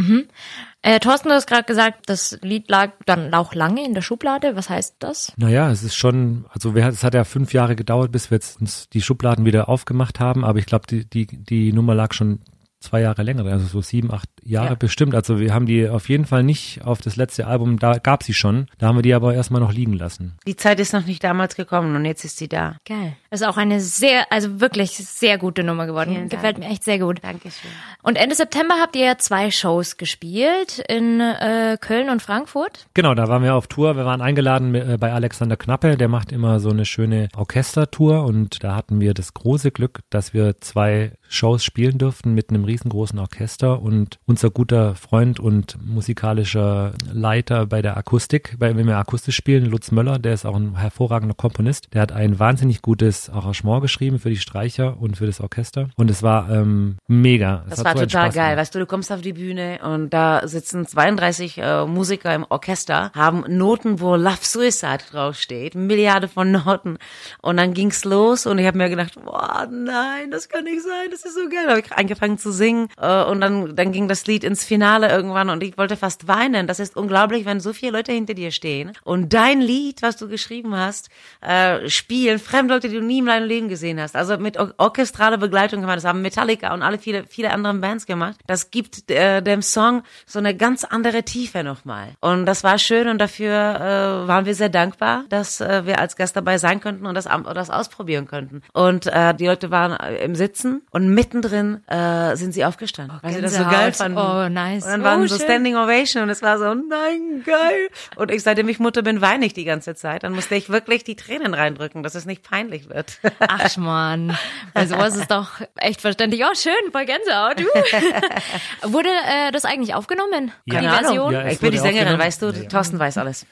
Äh, 0.81 0.99
Thorsten, 0.99 1.29
du 1.29 1.35
hast 1.35 1.45
gerade 1.45 1.63
gesagt, 1.63 2.09
das 2.09 2.39
Lied 2.41 2.69
lag 2.69 2.93
dann 3.05 3.33
auch 3.35 3.53
lange 3.53 3.85
in 3.85 3.93
der 3.93 4.01
Schublade. 4.01 4.55
Was 4.55 4.69
heißt 4.69 4.95
das? 4.97 5.31
Naja, 5.37 5.69
es 5.69 5.83
ist 5.83 5.95
schon, 5.95 6.45
also 6.49 6.73
wir, 6.73 6.87
es 6.87 7.03
hat 7.03 7.13
ja 7.13 7.23
fünf 7.23 7.53
Jahre 7.53 7.75
gedauert, 7.75 8.11
bis 8.11 8.31
wir 8.31 8.37
jetzt 8.37 8.59
uns 8.59 8.89
die 8.89 9.01
Schubladen 9.01 9.45
wieder 9.45 9.69
aufgemacht 9.81 10.19
haben, 10.19 10.45
aber 10.45 10.59
ich 10.59 10.67
glaube, 10.67 10.85
die, 10.87 11.05
die, 11.05 11.25
die 11.25 11.73
Nummer 11.73 11.95
lag 11.95 12.13
schon 12.13 12.39
zwei 12.81 13.01
Jahre 13.01 13.23
länger, 13.23 13.45
also 13.45 13.65
so 13.65 13.81
sieben, 13.81 14.11
acht 14.11 14.27
Jahre 14.43 14.69
Ja. 14.69 14.75
bestimmt. 14.75 15.15
Also 15.15 15.39
wir 15.39 15.53
haben 15.53 15.65
die 15.67 15.87
auf 15.87 16.09
jeden 16.09 16.25
Fall 16.25 16.43
nicht 16.43 16.83
auf 16.83 16.99
das 17.01 17.15
letzte 17.15 17.47
Album, 17.47 17.79
da 17.79 17.99
gab 17.99 18.23
sie 18.23 18.33
schon, 18.33 18.65
da 18.79 18.87
haben 18.87 18.97
wir 18.97 19.03
die 19.03 19.13
aber 19.13 19.33
erstmal 19.33 19.61
noch 19.61 19.71
liegen 19.71 19.93
lassen. 19.93 20.35
Die 20.47 20.55
Zeit 20.55 20.79
ist 20.79 20.91
noch 20.91 21.05
nicht 21.05 21.23
damals 21.23 21.55
gekommen 21.55 21.95
und 21.95 22.05
jetzt 22.05 22.25
ist 22.25 22.37
sie 22.37 22.47
da. 22.49 22.75
Geil. 22.85 23.13
Ist 23.29 23.45
auch 23.45 23.57
eine 23.57 23.79
sehr, 23.79 24.31
also 24.31 24.59
wirklich 24.59 24.91
sehr 24.97 25.37
gute 25.37 25.63
Nummer 25.63 25.85
geworden. 25.85 26.09
Vielen 26.09 26.29
Dank. 26.29 26.41
Gefällt 26.41 26.57
mir 26.57 26.65
echt 26.65 26.83
sehr 26.83 26.99
gut. 26.99 27.19
Dankeschön. 27.23 27.69
Und 28.03 28.17
Ende 28.17 28.35
September 28.35 28.75
habt 28.81 28.95
ihr 28.95 29.05
ja 29.05 29.17
zwei 29.17 29.51
Shows 29.51 29.97
gespielt 29.97 30.83
in 30.89 31.19
äh, 31.21 31.77
Köln 31.79 32.09
und 32.09 32.21
Frankfurt. 32.21 32.87
Genau, 32.95 33.13
da 33.13 33.27
waren 33.27 33.43
wir 33.43 33.55
auf 33.55 33.67
Tour. 33.67 33.95
Wir 33.95 34.05
waren 34.05 34.21
eingeladen 34.21 34.73
äh, 34.73 34.97
bei 34.99 35.13
Alexander 35.13 35.55
Knappe, 35.55 35.97
der 35.97 36.07
macht 36.07 36.31
immer 36.31 36.59
so 36.59 36.69
eine 36.71 36.85
schöne 36.85 37.29
Orchestertour 37.35 38.25
und 38.25 38.63
da 38.63 38.75
hatten 38.75 38.99
wir 38.99 39.13
das 39.13 39.33
große 39.33 39.71
Glück, 39.71 39.99
dass 40.09 40.33
wir 40.33 40.59
zwei 40.61 41.13
Shows 41.31 41.63
spielen 41.63 41.97
durften 41.97 42.33
mit 42.33 42.49
einem 42.49 42.65
riesengroßen 42.65 43.17
Orchester 43.17 43.81
und 43.81 44.19
unser 44.25 44.49
guter 44.49 44.95
Freund 44.95 45.39
und 45.39 45.77
musikalischer 45.85 46.93
Leiter 47.11 47.65
bei 47.65 47.81
der 47.81 47.97
Akustik, 47.97 48.55
bei, 48.59 48.75
wenn 48.75 48.87
wir 48.87 48.97
akustisch 48.97 49.35
spielen, 49.35 49.65
Lutz 49.65 49.91
Möller, 49.91 50.19
der 50.19 50.33
ist 50.33 50.45
auch 50.45 50.55
ein 50.55 50.77
hervorragender 50.77 51.35
Komponist, 51.35 51.93
der 51.93 52.01
hat 52.01 52.11
ein 52.11 52.39
wahnsinnig 52.39 52.81
gutes 52.81 53.29
Arrangement 53.29 53.81
geschrieben 53.81 54.19
für 54.19 54.29
die 54.29 54.37
Streicher 54.37 54.99
und 54.99 55.17
für 55.17 55.25
das 55.25 55.39
Orchester 55.39 55.89
und 55.95 56.11
es 56.11 56.21
war 56.21 56.49
ähm, 56.49 56.97
mega. 57.07 57.63
Es 57.69 57.77
Das 57.77 57.85
war 57.85 57.93
so 57.93 58.05
total 58.05 58.29
geil. 58.29 58.31
gemacht. 58.31 58.57
Weißt 58.57 58.75
du, 58.75 58.79
du 58.79 58.85
kommst 58.85 59.11
auf 59.11 59.21
die 59.21 59.33
Bühne 59.33 59.79
und 59.83 60.09
da 60.09 60.47
sitzen 60.47 60.85
32 60.85 61.57
äh, 61.57 61.85
Musiker 61.85 62.33
im 62.35 62.45
Orchester, 62.49 63.11
haben 63.15 63.45
Noten, 63.47 63.99
wo 63.99 64.15
Love 64.15 64.37
Suicide 64.41 65.03
draufsteht, 65.11 65.75
Milliarde 65.75 66.27
von 66.27 66.51
Noten. 66.51 66.97
Und 67.41 67.57
dann 67.57 67.73
ging's 67.73 68.03
los 68.03 68.45
und 68.45 68.59
ich 68.59 68.67
habe 68.67 68.77
mir 68.77 68.89
gedacht, 68.89 69.13
boah, 69.23 69.67
nein, 69.71 70.31
das 70.31 70.49
kann 70.49 70.63
nicht 70.65 70.81
sein, 70.81 71.09
das 71.23 71.31
ist 71.31 71.41
so 71.41 71.49
geil. 71.49 71.65
Da 71.65 71.71
habe 71.71 71.81
ich 71.81 71.91
angefangen 71.91 72.37
zu 72.37 72.51
singen 72.51 72.89
äh, 72.99 73.23
und 73.23 73.41
dann, 73.41 73.75
dann 73.75 73.91
ging 73.91 74.07
das 74.07 74.25
Lied 74.25 74.43
ins 74.43 74.63
Finale 74.63 75.09
irgendwann 75.09 75.49
und 75.49 75.63
ich 75.63 75.77
wollte 75.77 75.97
fast 75.97 76.27
weinen. 76.27 76.67
Das 76.67 76.79
ist 76.79 76.95
unglaublich, 76.95 77.45
wenn 77.45 77.59
so 77.59 77.73
viele 77.73 77.91
Leute 77.91 78.11
hinter 78.11 78.33
dir 78.33 78.51
stehen 78.51 78.93
und 79.03 79.33
dein 79.33 79.61
Lied, 79.61 80.01
was 80.01 80.17
du 80.17 80.27
geschrieben 80.27 80.75
hast, 80.75 81.09
äh, 81.41 81.89
spielen, 81.89 82.39
fremde 82.39 82.73
Leute, 82.73 82.89
die 82.89 82.95
du 82.95 83.03
nie 83.03 83.19
in 83.19 83.25
deinem 83.25 83.47
Leben 83.47 83.69
gesehen 83.69 83.99
hast. 83.99 84.15
Also 84.15 84.37
mit 84.37 84.59
or 84.59 84.73
orchestraler 84.77 85.37
Begleitung 85.37 85.81
gemacht. 85.81 85.97
Das 85.97 86.05
haben 86.05 86.21
Metallica 86.21 86.73
und 86.73 86.81
alle 86.81 86.97
viele, 86.97 87.25
viele 87.25 87.51
andere 87.51 87.73
Bands 87.75 88.05
gemacht. 88.05 88.39
Das 88.47 88.71
gibt 88.71 89.09
äh, 89.11 89.41
dem 89.41 89.61
Song 89.61 90.03
so 90.25 90.39
eine 90.39 90.55
ganz 90.55 90.83
andere 90.83 91.23
Tiefe 91.23 91.63
nochmal. 91.63 92.09
Und 92.19 92.45
das 92.45 92.63
war 92.63 92.77
schön 92.77 93.07
und 93.07 93.19
dafür 93.19 93.51
waren 93.51 94.45
wir 94.45 94.55
sehr 94.55 94.69
dankbar, 94.69 95.25
dass 95.29 95.59
wir 95.59 95.99
als 95.99 96.15
Gast 96.15 96.35
dabei 96.35 96.57
sein 96.57 96.79
könnten 96.79 97.05
und 97.05 97.15
das, 97.15 97.25
das 97.25 97.69
ausprobieren 97.69 98.27
könnten. 98.27 98.61
Und 98.73 99.05
die 99.05 99.45
Leute 99.45 99.71
waren 99.71 99.93
im 100.21 100.35
Sitzen 100.35 100.81
und 100.91 101.10
mittendrin 101.13 101.87
äh, 101.87 102.35
sind 102.35 102.53
sie 102.53 102.65
aufgestanden, 102.65 103.19
weil 103.21 103.33
sie 103.33 103.41
das 103.41 103.55
so 103.55 103.63
geil 103.63 103.93
fanden. 103.93 104.17
Oh, 104.17 104.49
nice. 104.49 104.85
Und 104.85 104.91
dann 104.91 105.03
waren 105.03 105.21
Oh, 105.21 105.27
so 105.27 105.37
schön. 105.37 105.45
Standing 105.45 105.75
Ovation 105.75 106.23
und 106.23 106.29
es 106.29 106.41
war 106.41 106.57
so, 106.57 106.73
nein, 106.73 107.43
geil. 107.45 107.89
Und 108.15 108.31
ich, 108.31 108.43
seitdem 108.43 108.67
ich 108.69 108.79
Mutter 108.79 109.01
bin, 109.01 109.21
weine 109.21 109.45
ich 109.45 109.53
die 109.53 109.65
ganze 109.65 109.95
Zeit. 109.95 110.23
Dann 110.23 110.33
musste 110.33 110.55
ich 110.55 110.69
wirklich 110.69 111.03
die 111.03 111.15
Tränen 111.15 111.53
reindrücken, 111.53 112.03
dass 112.03 112.15
es 112.15 112.25
nicht 112.25 112.43
peinlich 112.43 112.89
wird. 112.89 113.19
Ach 113.39 113.77
Mann, 113.77 114.37
bei 114.73 114.85
sowas 114.85 115.15
ist 115.15 115.31
doch 115.31 115.61
echt 115.75 116.01
verständlich. 116.01 116.43
Oh, 116.43 116.55
schön, 116.55 116.91
voll 116.91 117.05
Gänsehaut. 117.05 117.61
Uh. 117.61 118.91
Wurde 118.91 119.09
äh, 119.09 119.51
das 119.51 119.65
eigentlich 119.65 119.93
aufgenommen? 119.93 120.51
Ja. 120.65 120.81
Die 120.81 120.87
Version? 120.87 121.33
Ja, 121.33 121.47
ich 121.47 121.59
bin 121.59 121.71
die 121.71 121.77
Sängerin, 121.77 122.17
weißt 122.17 122.41
du, 122.41 122.67
Thorsten 122.67 122.99
weiß 122.99 123.17
alles. 123.17 123.45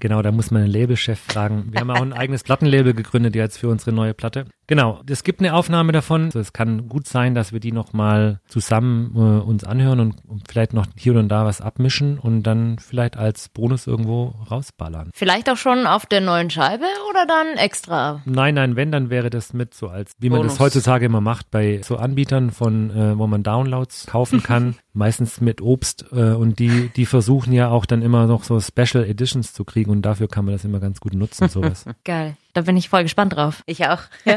Genau, 0.00 0.22
da 0.22 0.32
muss 0.32 0.50
man 0.50 0.62
den 0.62 0.70
Labelchef 0.70 1.20
fragen. 1.20 1.68
Wir 1.70 1.80
haben 1.80 1.90
auch 1.90 2.02
ein 2.02 2.12
eigenes 2.24 2.42
Plattenlabel 2.42 2.94
gegründet 2.94 3.34
jetzt 3.34 3.58
für 3.58 3.68
unsere 3.68 3.92
neue 3.92 4.14
Platte. 4.14 4.46
Genau, 4.66 5.00
es 5.08 5.24
gibt 5.24 5.40
eine 5.40 5.54
Aufnahme 5.54 5.92
davon. 5.92 6.26
Also 6.26 6.40
es 6.40 6.52
kann 6.52 6.88
gut 6.88 7.06
sein, 7.06 7.34
dass 7.34 7.52
wir 7.52 7.60
die 7.60 7.72
nochmal 7.72 8.40
zusammen 8.46 9.12
äh, 9.14 9.42
uns 9.42 9.64
anhören 9.64 10.00
und, 10.00 10.24
und 10.26 10.48
vielleicht 10.48 10.72
noch 10.72 10.86
hier 10.96 11.14
und 11.14 11.28
da 11.28 11.44
was 11.44 11.60
abmischen 11.60 12.18
und 12.18 12.42
dann 12.44 12.78
vielleicht 12.78 13.16
als 13.16 13.48
Bonus 13.48 13.86
irgendwo 13.86 14.34
rausballern. 14.50 15.10
Vielleicht 15.14 15.50
auch 15.50 15.56
schon 15.56 15.86
auf 15.86 16.06
der 16.06 16.20
neuen 16.20 16.50
Scheibe 16.50 16.84
oder 17.10 17.26
dann 17.26 17.58
extra? 17.58 18.22
Nein, 18.24 18.54
nein, 18.54 18.76
wenn, 18.76 18.90
dann 18.90 19.10
wäre 19.10 19.30
das 19.30 19.52
mit 19.52 19.74
so 19.74 19.88
als, 19.88 20.12
wie 20.18 20.30
man 20.30 20.38
Bonus. 20.38 20.54
das 20.54 20.60
heutzutage 20.60 21.06
immer 21.06 21.20
macht, 21.20 21.50
bei 21.50 21.80
so 21.82 21.96
Anbietern 21.96 22.50
von, 22.50 22.90
äh, 22.90 23.18
wo 23.18 23.26
man 23.26 23.42
Downloads 23.42 24.06
kaufen 24.06 24.42
kann, 24.42 24.76
meistens 24.92 25.40
mit 25.40 25.60
Obst 25.60 26.06
äh, 26.12 26.32
und 26.32 26.58
die, 26.58 26.88
die 26.96 27.06
versuchen 27.06 27.52
ja 27.52 27.68
auch 27.68 27.84
dann 27.86 28.02
immer 28.02 28.26
noch 28.26 28.44
so 28.44 28.60
Special 28.60 29.04
Editions 29.04 29.52
zu 29.52 29.64
kriegen 29.64 29.90
und 29.90 30.02
dafür 30.02 30.28
kann 30.28 30.44
man 30.44 30.54
das 30.54 30.64
immer 30.64 30.80
ganz 30.80 31.00
gut 31.00 31.14
nutzen, 31.14 31.48
sowas. 31.48 31.84
Geil. 32.04 32.36
Da 32.54 32.62
bin 32.62 32.76
ich 32.76 32.88
voll 32.88 33.02
gespannt 33.02 33.36
drauf. 33.36 33.62
Ich 33.66 33.86
auch. 33.86 34.00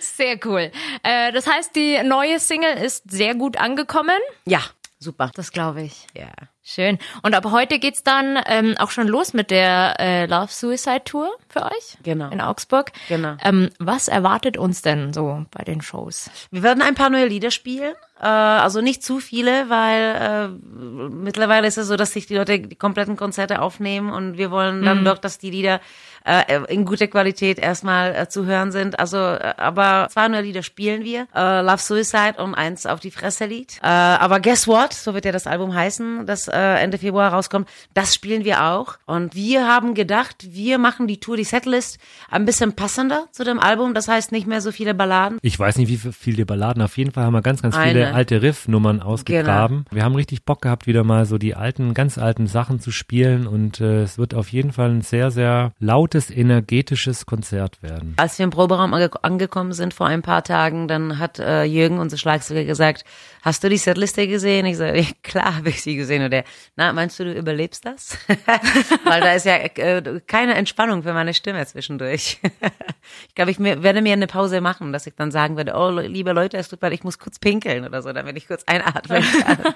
Sehr 0.00 0.38
cool. 0.44 0.70
Äh, 1.02 1.32
das 1.32 1.46
heißt, 1.46 1.74
die 1.74 2.02
neue 2.04 2.38
Single 2.38 2.74
ist 2.78 3.10
sehr 3.10 3.34
gut 3.34 3.56
angekommen. 3.58 4.18
Ja, 4.46 4.60
super. 4.98 5.30
Das 5.34 5.50
glaube 5.52 5.82
ich. 5.82 6.06
Ja. 6.14 6.28
Schön. 6.62 6.98
Und 7.22 7.34
ab 7.34 7.44
heute 7.50 7.78
geht's 7.78 8.02
dann 8.02 8.38
ähm, 8.46 8.74
auch 8.78 8.90
schon 8.90 9.06
los 9.08 9.32
mit 9.34 9.50
der 9.50 9.96
äh, 10.00 10.26
Love 10.26 10.50
Suicide 10.52 11.04
Tour 11.04 11.30
für 11.48 11.64
euch 11.64 11.96
Genau. 12.02 12.30
in 12.30 12.40
Augsburg. 12.40 12.92
Genau. 13.08 13.36
Ähm, 13.42 13.70
was 13.78 14.08
erwartet 14.08 14.56
uns 14.56 14.82
denn 14.82 15.12
so 15.12 15.44
bei 15.50 15.62
den 15.64 15.80
Shows? 15.80 16.30
Wir 16.50 16.62
werden 16.62 16.82
ein 16.82 16.94
paar 16.94 17.10
neue 17.10 17.26
Lieder 17.26 17.50
spielen. 17.50 17.94
Äh, 18.20 18.26
also 18.26 18.80
nicht 18.80 19.02
zu 19.02 19.20
viele, 19.20 19.68
weil 19.68 20.14
äh, 20.14 21.08
mittlerweile 21.08 21.66
ist 21.66 21.78
es 21.78 21.86
so, 21.88 21.96
dass 21.96 22.12
sich 22.12 22.26
die 22.26 22.36
Leute 22.36 22.58
die 22.60 22.76
kompletten 22.76 23.16
Konzerte 23.16 23.60
aufnehmen 23.60 24.10
und 24.10 24.38
wir 24.38 24.50
wollen 24.50 24.82
dann 24.82 25.04
doch, 25.04 25.18
dass 25.18 25.38
die 25.38 25.50
Lieder 25.50 25.80
äh, 26.24 26.64
in 26.68 26.84
guter 26.84 27.06
Qualität 27.06 27.58
erstmal 27.58 28.14
äh, 28.14 28.28
zu 28.28 28.46
hören 28.46 28.72
sind. 28.72 28.98
Also, 28.98 29.18
äh, 29.18 29.54
aber 29.58 30.08
zwei 30.10 30.28
neue 30.28 30.42
Lieder 30.42 30.62
spielen 30.62 31.04
wir. 31.04 31.28
Äh, 31.34 31.60
Love 31.60 31.78
Suicide 31.78 32.34
und 32.38 32.54
eins 32.54 32.86
auf 32.86 33.00
die 33.00 33.10
Fresse 33.10 33.44
Lied. 33.44 33.78
Äh, 33.82 33.86
aber 33.86 34.40
Guess 34.40 34.66
What, 34.66 34.92
so 34.92 35.14
wird 35.14 35.24
ja 35.24 35.32
das 35.32 35.46
Album 35.46 35.74
heißen, 35.74 36.26
das 36.26 36.48
äh, 36.48 36.56
Ende 36.56 36.98
Februar 36.98 37.32
rauskommt, 37.32 37.68
das 37.94 38.14
spielen 38.14 38.44
wir 38.44 38.64
auch. 38.64 38.96
Und 39.04 39.34
wir 39.34 39.68
haben 39.68 39.94
gedacht, 39.94 40.36
wir 40.50 40.78
machen 40.78 41.06
die 41.06 41.20
Tour, 41.20 41.36
die 41.36 41.44
Setlist 41.44 41.98
ein 42.30 42.44
bisschen 42.44 42.72
passender 42.72 43.26
zu 43.30 43.44
dem 43.44 43.60
Album. 43.60 43.94
Das 43.94 44.08
heißt 44.08 44.32
nicht 44.32 44.46
mehr 44.46 44.60
so 44.60 44.72
viele 44.72 44.94
Balladen. 44.94 45.38
Ich 45.42 45.58
weiß 45.58 45.76
nicht, 45.76 45.88
wie 45.88 46.12
viele 46.12 46.46
Balladen. 46.46 46.82
Auf 46.82 46.96
jeden 46.96 47.12
Fall 47.12 47.24
haben 47.24 47.34
wir 47.34 47.42
ganz, 47.42 47.62
ganz 47.62 47.76
Eine. 47.76 47.86
viele 47.86 48.05
gerne. 48.05 48.05
Alte 48.14 48.42
Riff-Nummern 48.42 49.00
ausgegraben. 49.00 49.84
Wir 49.90 50.04
haben 50.04 50.14
richtig 50.14 50.44
Bock 50.44 50.62
gehabt, 50.62 50.86
wieder 50.86 51.04
mal 51.04 51.26
so 51.26 51.38
die 51.38 51.54
alten, 51.54 51.94
ganz 51.94 52.18
alten 52.18 52.46
Sachen 52.46 52.80
zu 52.80 52.90
spielen 52.90 53.46
und 53.46 53.80
äh, 53.80 54.02
es 54.02 54.18
wird 54.18 54.34
auf 54.34 54.48
jeden 54.48 54.72
Fall 54.72 54.90
ein 54.90 55.02
sehr, 55.02 55.30
sehr 55.30 55.72
lautes, 55.78 56.30
energetisches 56.30 57.26
Konzert 57.26 57.82
werden. 57.82 58.14
Als 58.16 58.38
wir 58.38 58.44
im 58.44 58.50
Proberaum 58.50 58.94
ange 58.94 59.10
angekommen 59.22 59.72
sind 59.72 59.94
vor 59.94 60.06
ein 60.06 60.22
paar 60.22 60.42
Tagen, 60.42 60.88
dann 60.88 61.18
hat 61.18 61.38
äh, 61.38 61.64
Jürgen, 61.64 61.98
unser 61.98 62.16
Schlagzeuger, 62.16 62.64
gesagt, 62.64 63.04
hast 63.42 63.62
du 63.62 63.68
die 63.68 63.76
Setliste 63.76 64.26
gesehen? 64.26 64.66
Ich 64.66 64.76
sage, 64.76 65.04
klar 65.22 65.56
habe 65.56 65.68
ich 65.68 65.82
sie 65.82 65.96
gesehen. 65.96 66.24
Und 66.24 66.30
der, 66.32 66.44
na, 66.74 66.92
meinst 66.92 67.18
du, 67.18 67.24
du 67.24 67.32
überlebst 67.32 67.84
das? 67.84 68.18
Weil 69.04 69.20
da 69.20 69.32
ist 69.32 69.46
ja 69.46 69.56
äh, 69.56 70.20
keine 70.26 70.54
Entspannung 70.54 71.02
für 71.02 71.12
meine 71.12 71.34
Stimme 71.34 71.64
zwischendurch. 71.66 72.40
ich 73.28 73.34
glaube, 73.34 73.50
ich 73.50 73.58
mir, 73.58 73.82
werde 73.82 74.02
mir 74.02 74.12
eine 74.12 74.26
Pause 74.26 74.60
machen, 74.60 74.92
dass 74.92 75.06
ich 75.06 75.14
dann 75.14 75.30
sagen 75.30 75.56
werde, 75.56 75.74
oh, 75.76 75.90
liebe 75.90 76.32
Leute, 76.32 76.56
es 76.56 76.68
tut 76.68 76.82
mir 76.82 76.96
ich 76.96 77.04
muss 77.04 77.18
kurz 77.18 77.38
pinkeln 77.38 77.84
oder 77.96 78.02
so, 78.02 78.12
damit 78.12 78.36
ich 78.36 78.46
kurz 78.46 78.64
einatmen 78.66 79.22
kann. 79.22 79.58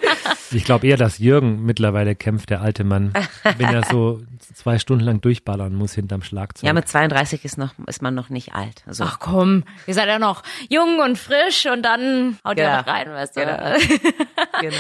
Ich 0.53 0.65
glaube 0.65 0.85
eher, 0.89 0.97
dass 0.97 1.19
Jürgen 1.19 1.65
mittlerweile 1.65 2.17
kämpft, 2.17 2.51
der 2.51 2.61
alte 2.61 2.83
Mann, 2.83 3.13
wenn 3.57 3.73
er 3.73 3.85
so 3.85 4.21
zwei 4.53 4.81
Stunden 4.81 5.05
lang 5.05 5.21
durchballern 5.21 5.73
muss 5.73 5.95
hinterm 5.95 6.23
Schlagzeug. 6.23 6.67
ja, 6.67 6.73
mit 6.73 6.89
32 6.89 7.45
ist 7.45 7.57
noch 7.57 7.71
ist 7.87 8.03
man 8.03 8.17
noch 8.17 8.31
nicht 8.31 8.53
alt. 8.53 8.83
Also, 8.85 9.05
Ach 9.05 9.21
komm, 9.21 9.63
ihr 9.87 9.95
seid 9.95 10.09
ja 10.09 10.19
noch 10.19 10.43
jung 10.69 10.99
und 10.99 11.19
frisch 11.19 11.67
und 11.67 11.83
dann 11.85 12.37
haut 12.45 12.59
ihr 12.59 12.65
Genau. 12.65 12.79
noch 12.79 12.87
rein, 12.89 13.11
weißt 13.13 13.37
du. 13.37 13.41
Genau. 13.43 13.59
genau. 14.61 14.77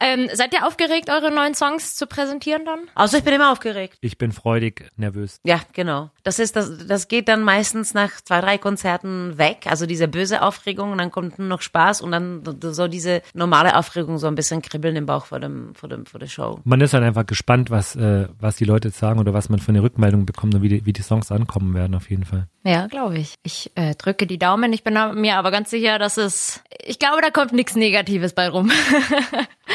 ähm, 0.00 0.28
seid 0.32 0.52
ihr 0.52 0.66
aufgeregt, 0.66 1.08
eure 1.08 1.30
neuen 1.30 1.54
Songs 1.54 1.94
zu 1.94 2.08
präsentieren 2.08 2.64
dann? 2.64 2.80
Also 2.96 3.16
ich 3.16 3.22
bin 3.22 3.34
immer 3.34 3.52
aufgeregt. 3.52 3.98
ich 4.00 4.18
bin 4.18 4.32
freudig 4.32 4.90
nervös. 4.96 5.38
Ja, 5.44 5.60
genau. 5.72 6.10
Das 6.24 6.40
ist 6.40 6.56
das, 6.56 6.84
das 6.88 7.06
geht 7.06 7.28
dann 7.28 7.44
meistens 7.44 7.94
nach 7.94 8.20
zwei, 8.22 8.40
drei 8.40 8.58
Konzerten 8.58 9.38
weg. 9.38 9.66
Also 9.68 9.86
diese 9.86 10.08
böse 10.08 10.42
Aufregung 10.42 10.90
und 10.90 10.98
dann 10.98 11.12
kommt 11.12 11.38
nur 11.38 11.46
noch 11.46 11.62
Spaß 11.62 12.00
und 12.00 12.10
dann 12.10 12.42
so 12.60 12.81
diese 12.88 13.22
normale 13.34 13.76
Aufregung, 13.76 14.18
so 14.18 14.26
ein 14.26 14.34
bisschen 14.34 14.62
kribbeln 14.62 14.96
im 14.96 15.06
Bauch 15.06 15.26
vor 15.26 15.40
dem, 15.40 15.74
vor 15.74 15.88
dem, 15.88 16.06
vor 16.06 16.20
der 16.20 16.28
Show. 16.28 16.60
Man 16.64 16.80
ist 16.80 16.94
halt 16.94 17.04
einfach 17.04 17.26
gespannt, 17.26 17.70
was, 17.70 17.96
äh, 17.96 18.28
was 18.40 18.56
die 18.56 18.64
Leute 18.64 18.90
sagen 18.90 19.18
oder 19.20 19.34
was 19.34 19.48
man 19.48 19.58
für 19.58 19.70
eine 19.70 19.82
Rückmeldung 19.82 20.26
bekommt 20.26 20.54
und 20.54 20.62
wie 20.62 20.68
die, 20.68 20.86
wie 20.86 20.92
die 20.92 21.02
Songs 21.02 21.30
ankommen 21.32 21.74
werden 21.74 21.94
auf 21.94 22.10
jeden 22.10 22.24
Fall. 22.24 22.46
Ja, 22.64 22.86
glaube 22.86 23.18
ich. 23.18 23.34
Ich 23.42 23.72
äh, 23.74 23.94
drücke 23.94 24.26
die 24.26 24.38
Daumen. 24.38 24.72
Ich 24.72 24.84
bin 24.84 24.94
mir 25.14 25.36
aber 25.36 25.50
ganz 25.50 25.70
sicher, 25.70 25.98
dass 25.98 26.16
es. 26.16 26.62
Ich 26.84 26.98
glaube, 26.98 27.20
da 27.20 27.30
kommt 27.30 27.52
nichts 27.52 27.74
Negatives 27.74 28.34
bei 28.34 28.48
rum. 28.48 28.70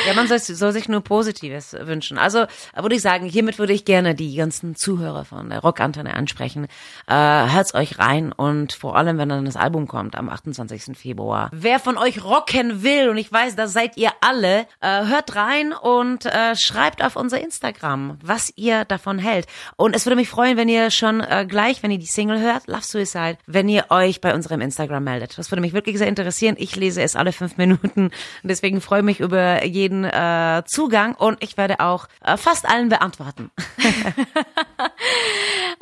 Ja, 0.05 0.13
man 0.13 0.27
soll, 0.27 0.39
soll 0.39 0.71
sich 0.71 0.89
nur 0.89 1.01
Positives 1.01 1.75
wünschen. 1.79 2.17
Also 2.17 2.45
würde 2.75 2.95
ich 2.95 3.01
sagen, 3.01 3.25
hiermit 3.25 3.57
würde 3.57 3.73
ich 3.73 3.85
gerne 3.85 4.15
die 4.15 4.35
ganzen 4.35 4.75
Zuhörer 4.75 5.25
von 5.25 5.49
der 5.49 5.59
Rockantenne 5.59 6.13
ansprechen. 6.13 6.67
Äh, 7.07 7.13
hört's 7.15 7.73
euch 7.73 7.97
rein 7.97 8.31
und 8.31 8.73
vor 8.73 8.95
allem, 8.95 9.17
wenn 9.17 9.29
dann 9.29 9.45
das 9.45 9.55
Album 9.55 9.87
kommt 9.87 10.15
am 10.15 10.29
28. 10.29 10.97
Februar. 10.97 11.49
Wer 11.51 11.79
von 11.79 11.97
euch 11.97 12.23
rocken 12.23 12.83
will, 12.83 12.96
und 13.05 13.17
ich 13.17 13.31
weiß, 13.31 13.55
da 13.55 13.67
seid 13.67 13.97
ihr 13.97 14.11
alle, 14.21 14.65
äh, 14.81 15.05
hört 15.05 15.35
rein 15.35 15.73
und 15.73 16.25
äh, 16.25 16.55
schreibt 16.55 17.03
auf 17.03 17.15
unser 17.15 17.39
Instagram, 17.39 18.17
was 18.23 18.51
ihr 18.55 18.85
davon 18.85 19.19
hält. 19.19 19.45
Und 19.75 19.95
es 19.95 20.05
würde 20.05 20.15
mich 20.15 20.29
freuen, 20.29 20.57
wenn 20.57 20.69
ihr 20.69 20.89
schon 20.89 21.21
äh, 21.21 21.45
gleich, 21.47 21.83
wenn 21.83 21.91
ihr 21.91 21.99
die 21.99 22.05
Single 22.05 22.39
hört, 22.39 22.67
Love 22.67 22.81
Suicide, 22.81 23.37
wenn 23.45 23.69
ihr 23.69 23.85
euch 23.89 24.21
bei 24.21 24.33
unserem 24.33 24.61
Instagram 24.61 25.03
meldet. 25.03 25.37
Das 25.37 25.51
würde 25.51 25.61
mich 25.61 25.73
wirklich 25.73 25.97
sehr 25.97 26.07
interessieren. 26.07 26.55
Ich 26.57 26.75
lese 26.75 27.01
es 27.01 27.15
alle 27.15 27.31
fünf 27.31 27.57
Minuten 27.57 28.05
und 28.05 28.13
deswegen 28.43 28.81
freue 28.81 28.99
ich 28.99 29.05
mich 29.05 29.19
über 29.19 29.63
jeden 29.65 30.03
äh, 30.03 30.63
Zugang 30.65 31.15
und 31.15 31.43
ich 31.43 31.57
werde 31.57 31.79
auch 31.79 32.07
äh, 32.23 32.37
fast 32.37 32.67
allen 32.67 32.89
beantworten. 32.89 33.51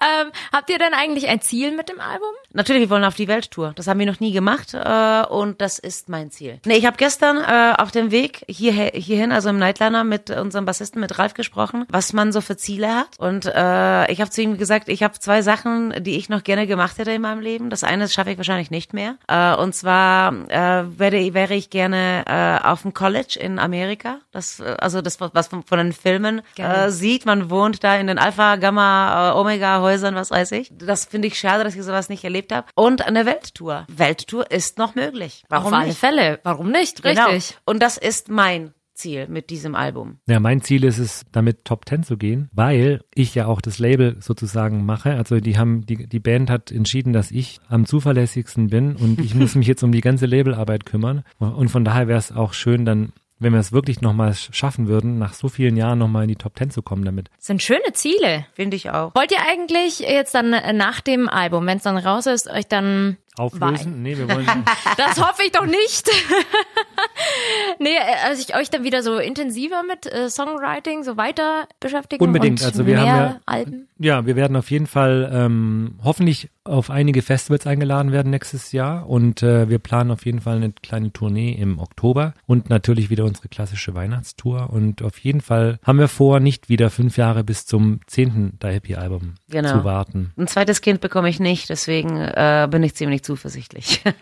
ähm, 0.01 0.31
habt 0.51 0.69
ihr 0.69 0.77
denn 0.77 0.93
eigentlich 0.93 1.27
ein 1.27 1.41
Ziel 1.41 1.75
mit 1.75 1.89
dem 1.89 1.99
Album? 1.99 2.29
Natürlich, 2.53 2.81
wir 2.81 2.89
wollen 2.89 3.03
auf 3.03 3.15
die 3.15 3.27
Welttour. 3.27 3.73
Das 3.75 3.87
haben 3.87 3.99
wir 3.99 4.05
noch 4.05 4.19
nie 4.19 4.31
gemacht 4.31 4.73
äh, 4.73 5.23
und 5.27 5.61
das 5.61 5.79
ist 5.79 6.09
mein 6.09 6.31
Ziel. 6.31 6.59
Nee, 6.65 6.77
ich 6.77 6.85
habe 6.85 6.97
gestern 7.05 7.37
äh, 7.37 7.75
auf 7.79 7.91
dem 7.91 8.09
Weg 8.09 8.43
hierher, 8.47 8.89
hierhin, 8.95 9.31
also 9.31 9.49
im 9.49 9.59
Nightliner 9.59 10.03
mit 10.03 10.31
unserem 10.31 10.65
Bassisten, 10.65 10.99
mit 10.99 11.19
Ralf 11.19 11.35
gesprochen, 11.35 11.85
was 11.87 12.13
man 12.13 12.31
so 12.31 12.41
für 12.41 12.57
Ziele 12.57 12.95
hat. 12.95 13.09
Und 13.19 13.45
äh, 13.45 14.11
ich 14.11 14.21
habe 14.21 14.31
zu 14.31 14.41
ihm 14.41 14.57
gesagt, 14.57 14.89
ich 14.89 15.03
habe 15.03 15.13
zwei 15.19 15.43
Sachen, 15.43 15.93
die 16.03 16.17
ich 16.17 16.29
noch 16.29 16.43
gerne 16.43 16.65
gemacht 16.65 16.97
hätte 16.97 17.11
in 17.11 17.21
meinem 17.21 17.41
Leben. 17.41 17.69
Das 17.69 17.83
eine 17.83 18.09
schaffe 18.09 18.31
ich 18.31 18.37
wahrscheinlich 18.37 18.71
nicht 18.71 18.95
mehr. 18.95 19.17
Äh, 19.27 19.53
und 19.55 19.75
zwar 19.75 20.33
äh, 20.49 20.99
werde, 20.99 21.35
wäre 21.35 21.53
ich 21.53 21.69
gerne 21.69 22.23
äh, 22.25 22.67
auf 22.67 22.81
dem 22.81 22.95
College 22.95 23.37
in 23.39 23.59
Amerika. 23.59 24.17
Das, 24.31 24.59
äh, 24.59 24.75
also 24.79 25.03
das, 25.03 25.19
was 25.21 25.51
man 25.51 25.61
von 25.61 25.77
den 25.77 25.93
Filmen 25.93 26.41
äh, 26.57 26.89
sieht. 26.89 27.27
Man 27.27 27.51
wohnt 27.51 27.83
da 27.83 27.97
in 27.97 28.07
den 28.07 28.17
Alpha, 28.17 28.55
Gamma, 28.55 29.29
äh, 29.29 29.37
Omega 29.37 29.79
Häusern, 29.79 30.15
was 30.15 30.31
weiß 30.31 30.53
ich. 30.53 30.71
Das 30.73 31.05
finde 31.05 31.27
ich 31.27 31.37
schade, 31.37 31.63
dass 31.63 31.75
ich 31.75 31.83
sowas 31.83 32.09
nicht 32.09 32.23
erlebt 32.23 32.51
habe. 32.51 32.65
Und 32.73 33.05
eine 33.05 33.27
Welttour. 33.27 33.85
Welttour 33.89 34.49
ist 34.49 34.79
noch 34.79 34.95
möglich. 34.95 35.43
Warum 35.49 35.71
Auf 35.71 35.81
alle? 35.81 35.93
Fälle. 35.93 36.39
Warum 36.41 36.71
nicht? 36.71 36.94
Genau. 37.01 37.29
Richtig. 37.29 37.57
Und 37.65 37.81
das 37.81 37.97
ist 37.97 38.29
mein 38.29 38.73
Ziel 38.95 39.27
mit 39.27 39.49
diesem 39.49 39.75
Album. 39.75 40.19
Ja, 40.27 40.39
mein 40.39 40.61
Ziel 40.61 40.83
ist 40.83 40.97
es, 40.97 41.25
damit 41.31 41.65
Top 41.65 41.85
Ten 41.85 42.03
zu 42.03 42.17
gehen, 42.17 42.49
weil 42.53 43.01
ich 43.13 43.35
ja 43.35 43.45
auch 43.45 43.61
das 43.61 43.77
Label 43.77 44.17
sozusagen 44.19 44.85
mache. 44.85 45.13
Also 45.13 45.39
die 45.39 45.57
haben, 45.57 45.85
die, 45.85 46.07
die 46.07 46.19
Band 46.19 46.49
hat 46.49 46.71
entschieden, 46.71 47.13
dass 47.13 47.31
ich 47.31 47.59
am 47.69 47.85
zuverlässigsten 47.85 48.69
bin 48.69 48.95
und 48.95 49.19
ich 49.19 49.35
muss 49.35 49.55
mich 49.55 49.67
jetzt 49.67 49.83
um 49.83 49.91
die 49.91 50.01
ganze 50.01 50.25
Labelarbeit 50.25 50.85
kümmern. 50.85 51.23
Und 51.39 51.69
von 51.69 51.85
daher 51.85 52.07
wäre 52.07 52.19
es 52.19 52.31
auch 52.31 52.53
schön, 52.53 52.85
dann, 52.85 53.11
wenn 53.37 53.53
wir 53.53 53.59
es 53.59 53.73
wirklich 53.73 54.01
nochmal 54.01 54.33
schaffen 54.33 54.87
würden, 54.87 55.19
nach 55.19 55.33
so 55.33 55.49
vielen 55.49 55.75
Jahren 55.75 55.99
nochmal 55.99 56.23
in 56.23 56.29
die 56.29 56.35
Top 56.35 56.55
Ten 56.55 56.71
zu 56.71 56.81
kommen 56.81 57.03
damit. 57.03 57.29
Das 57.35 57.47
sind 57.47 57.61
schöne 57.61 57.93
Ziele. 57.93 58.45
Finde 58.53 58.77
ich 58.77 58.89
auch. 58.91 59.13
Wollt 59.13 59.31
ihr 59.31 59.41
eigentlich 59.47 59.99
jetzt 59.99 60.33
dann 60.33 60.51
nach 60.77 61.01
dem 61.01 61.27
Album, 61.27 61.67
wenn 61.67 61.77
es 61.77 61.83
dann 61.83 61.97
raus 61.97 62.25
ist, 62.25 62.49
euch 62.49 62.67
dann 62.67 63.17
Auflösen? 63.37 64.01
Nee, 64.01 64.17
wir 64.17 64.29
wollen. 64.29 64.45
Das 64.97 65.19
hoffe 65.19 65.43
ich 65.45 65.51
doch 65.51 65.65
nicht. 65.65 66.09
nee, 67.79 67.89
äh, 67.95 68.25
also 68.27 68.41
ich 68.47 68.55
euch 68.55 68.69
dann 68.69 68.83
wieder 68.83 69.03
so 69.03 69.17
intensiver 69.17 69.83
mit 69.83 70.11
äh, 70.11 70.29
Songwriting 70.29 71.03
so 71.03 71.17
weiter 71.17 71.67
beschäftigen. 71.79 72.23
Unbedingt. 72.23 72.61
Und 72.61 72.67
Also 72.67 72.85
wir 72.85 72.95
mehr 72.95 73.01
haben 73.11 73.19
ja- 73.31 73.39
Alben. 73.45 73.87
Ja, 73.97 74.25
wir 74.25 74.35
werden 74.35 74.57
auf 74.57 74.71
jeden 74.71 74.87
Fall 74.87 75.29
ähm, 75.33 75.99
hoffentlich 76.03 76.49
auf 76.65 76.89
einige 76.89 77.21
Festivals 77.21 77.65
eingeladen 77.65 78.11
werden 78.11 78.29
nächstes 78.31 78.71
Jahr 78.73 79.07
und 79.07 79.41
äh, 79.41 79.69
wir 79.69 79.79
planen 79.79 80.11
auf 80.11 80.25
jeden 80.25 80.41
Fall 80.41 80.57
eine 80.57 80.71
kleine 80.73 81.13
Tournee 81.13 81.51
im 81.53 81.79
Oktober 81.79 82.33
und 82.45 82.69
natürlich 82.69 83.09
wieder 83.09 83.23
unsere 83.23 83.47
klassische 83.47 83.93
Weihnachtstour 83.95 84.69
und 84.71 85.01
auf 85.01 85.17
jeden 85.19 85.39
Fall 85.41 85.79
haben 85.85 85.99
wir 85.99 86.07
vor, 86.09 86.39
nicht 86.41 86.67
wieder 86.67 86.89
fünf 86.89 87.17
Jahre 87.17 87.43
bis 87.45 87.65
zum 87.67 88.01
zehnten 88.07 88.57
Die 88.61 88.67
Happy 88.67 88.95
Album 88.95 89.35
Genau. 89.49 89.69
zu 89.71 89.83
warten. 89.85 90.33
Ein 90.37 90.47
zweites 90.47 90.81
Kind 90.81 90.99
bekomme 90.99 91.29
ich 91.29 91.39
nicht, 91.39 91.69
deswegen 91.69 92.17
äh, 92.17 92.67
bin 92.69 92.83
ich 92.83 92.95
ziemlich 92.95 93.23
zuversichtlich. 93.25 94.03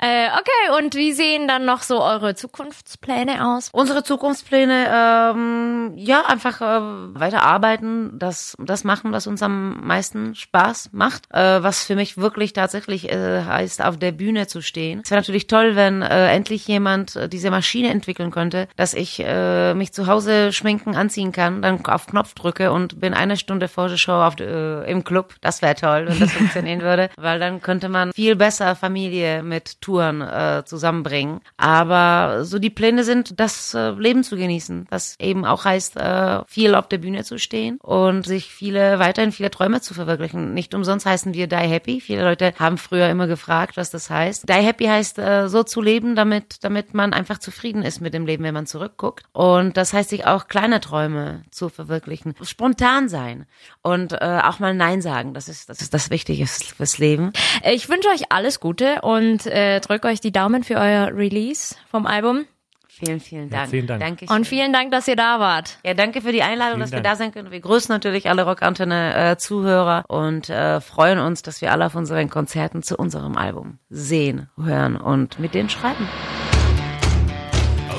Äh, 0.00 0.28
okay, 0.28 0.78
und 0.78 0.94
wie 0.94 1.12
sehen 1.12 1.48
dann 1.48 1.64
noch 1.64 1.82
so 1.82 2.00
eure 2.00 2.36
Zukunftspläne 2.36 3.44
aus? 3.44 3.70
Unsere 3.72 4.04
Zukunftspläne, 4.04 4.86
ähm, 4.94 5.92
ja, 5.96 6.24
einfach 6.24 6.60
äh, 6.60 7.18
weiter 7.18 7.42
arbeiten, 7.42 8.16
das, 8.16 8.54
das 8.60 8.84
machen, 8.84 9.10
was 9.10 9.26
uns 9.26 9.42
am 9.42 9.84
meisten 9.84 10.36
Spaß 10.36 10.90
macht. 10.92 11.24
Äh, 11.32 11.64
was 11.64 11.84
für 11.84 11.96
mich 11.96 12.16
wirklich 12.16 12.52
tatsächlich 12.52 13.10
äh, 13.10 13.42
heißt, 13.42 13.84
auf 13.84 13.96
der 13.98 14.12
Bühne 14.12 14.46
zu 14.46 14.62
stehen. 14.62 15.00
Es 15.02 15.10
wäre 15.10 15.20
natürlich 15.20 15.48
toll, 15.48 15.74
wenn 15.74 16.02
äh, 16.02 16.32
endlich 16.32 16.68
jemand 16.68 17.16
äh, 17.16 17.28
diese 17.28 17.50
Maschine 17.50 17.90
entwickeln 17.90 18.30
könnte, 18.30 18.68
dass 18.76 18.94
ich 18.94 19.20
äh, 19.24 19.74
mich 19.74 19.92
zu 19.92 20.06
Hause 20.06 20.52
schminken, 20.52 20.94
anziehen 20.94 21.32
kann, 21.32 21.60
dann 21.60 21.84
auf 21.86 22.06
Knopf 22.06 22.34
drücke 22.34 22.70
und 22.70 23.00
bin 23.00 23.14
eine 23.14 23.36
Stunde 23.36 23.66
vor 23.66 23.88
der 23.88 23.96
Show 23.96 24.12
auf, 24.12 24.38
äh, 24.38 24.88
im 24.90 25.02
Club. 25.02 25.34
Das 25.40 25.60
wäre 25.60 25.74
toll, 25.74 26.06
wenn 26.08 26.20
das 26.20 26.32
funktionieren 26.38 26.82
würde, 26.82 27.10
weil 27.16 27.40
dann 27.40 27.60
könnte 27.60 27.88
man 27.88 28.12
viel 28.12 28.27
besser 28.36 28.76
Familie 28.76 29.42
mit 29.42 29.80
Touren 29.80 30.20
äh, 30.20 30.62
zusammenbringen. 30.64 31.40
Aber 31.56 32.44
so 32.44 32.58
die 32.58 32.70
Pläne 32.70 33.04
sind, 33.04 33.38
das 33.40 33.74
äh, 33.74 33.90
Leben 33.90 34.22
zu 34.22 34.36
genießen, 34.36 34.86
was 34.90 35.16
eben 35.18 35.44
auch 35.44 35.64
heißt, 35.64 35.96
äh, 35.96 36.40
viel 36.46 36.74
auf 36.74 36.88
der 36.88 36.98
Bühne 36.98 37.24
zu 37.24 37.38
stehen 37.38 37.78
und 37.78 38.26
sich 38.26 38.46
viele 38.52 38.98
weiterhin 38.98 39.32
viele 39.32 39.50
Träume 39.50 39.80
zu 39.80 39.94
verwirklichen. 39.94 40.54
Nicht 40.54 40.74
umsonst 40.74 41.06
heißen 41.06 41.34
wir 41.34 41.46
Die 41.46 41.56
Happy. 41.56 42.00
Viele 42.00 42.24
Leute 42.24 42.52
haben 42.58 42.78
früher 42.78 43.08
immer 43.08 43.26
gefragt, 43.26 43.76
was 43.76 43.90
das 43.90 44.10
heißt. 44.10 44.48
Die 44.48 44.52
Happy 44.52 44.86
heißt 44.86 45.18
äh, 45.18 45.48
so 45.48 45.62
zu 45.62 45.80
leben, 45.80 46.14
damit 46.14 46.64
damit 46.64 46.94
man 46.94 47.12
einfach 47.12 47.38
zufrieden 47.38 47.82
ist 47.82 48.00
mit 48.00 48.14
dem 48.14 48.26
Leben, 48.26 48.44
wenn 48.44 48.54
man 48.54 48.66
zurückguckt. 48.66 49.24
Und 49.32 49.76
das 49.76 49.92
heißt 49.92 50.10
sich 50.10 50.26
auch 50.26 50.48
kleine 50.48 50.80
Träume 50.80 51.42
zu 51.50 51.68
verwirklichen, 51.68 52.34
spontan 52.42 53.08
sein 53.08 53.46
und 53.82 54.12
äh, 54.12 54.40
auch 54.44 54.58
mal 54.58 54.74
Nein 54.74 55.00
sagen. 55.00 55.34
Das 55.34 55.48
ist 55.48 55.68
das 55.68 55.80
ist 55.80 55.94
das 55.94 56.10
Wichtige 56.10 56.46
fürs 56.46 56.98
Leben. 56.98 57.32
Ich 57.64 57.88
wünsche 57.88 58.08
euch 58.08 58.17
alles 58.30 58.60
Gute 58.60 59.00
und 59.02 59.46
äh, 59.46 59.80
drücke 59.80 60.08
euch 60.08 60.20
die 60.20 60.32
Daumen 60.32 60.64
für 60.64 60.74
euer 60.76 61.08
Release 61.14 61.74
vom 61.90 62.06
Album. 62.06 62.44
Vielen, 62.88 63.20
vielen 63.20 63.48
Dank. 63.48 63.70
vielen 63.70 63.86
Dank. 63.86 64.00
Dankeschön. 64.00 64.36
Und 64.36 64.44
vielen 64.46 64.72
Dank, 64.72 64.90
dass 64.90 65.06
ihr 65.06 65.14
da 65.14 65.38
wart. 65.38 65.78
Ja, 65.84 65.94
danke 65.94 66.20
für 66.20 66.32
die 66.32 66.42
Einladung, 66.42 66.74
Vielen 66.74 66.80
dass 66.80 66.90
wir 66.90 67.00
Dank. 67.00 67.14
da 67.14 67.16
sein 67.16 67.32
können. 67.32 67.52
Wir 67.52 67.60
grüßen 67.60 67.92
natürlich 67.92 68.28
alle 68.28 68.42
Rockantenne-Zuhörer 68.44 70.04
und 70.08 70.50
äh, 70.50 70.80
freuen 70.80 71.20
uns, 71.20 71.42
dass 71.42 71.60
wir 71.62 71.70
alle 71.70 71.86
auf 71.86 71.94
unseren 71.94 72.28
Konzerten 72.28 72.82
zu 72.82 72.96
unserem 72.96 73.36
Album 73.36 73.78
sehen, 73.88 74.48
hören 74.60 74.96
und 74.96 75.38
mit 75.38 75.54
denen 75.54 75.70
schreiben. 75.70 76.08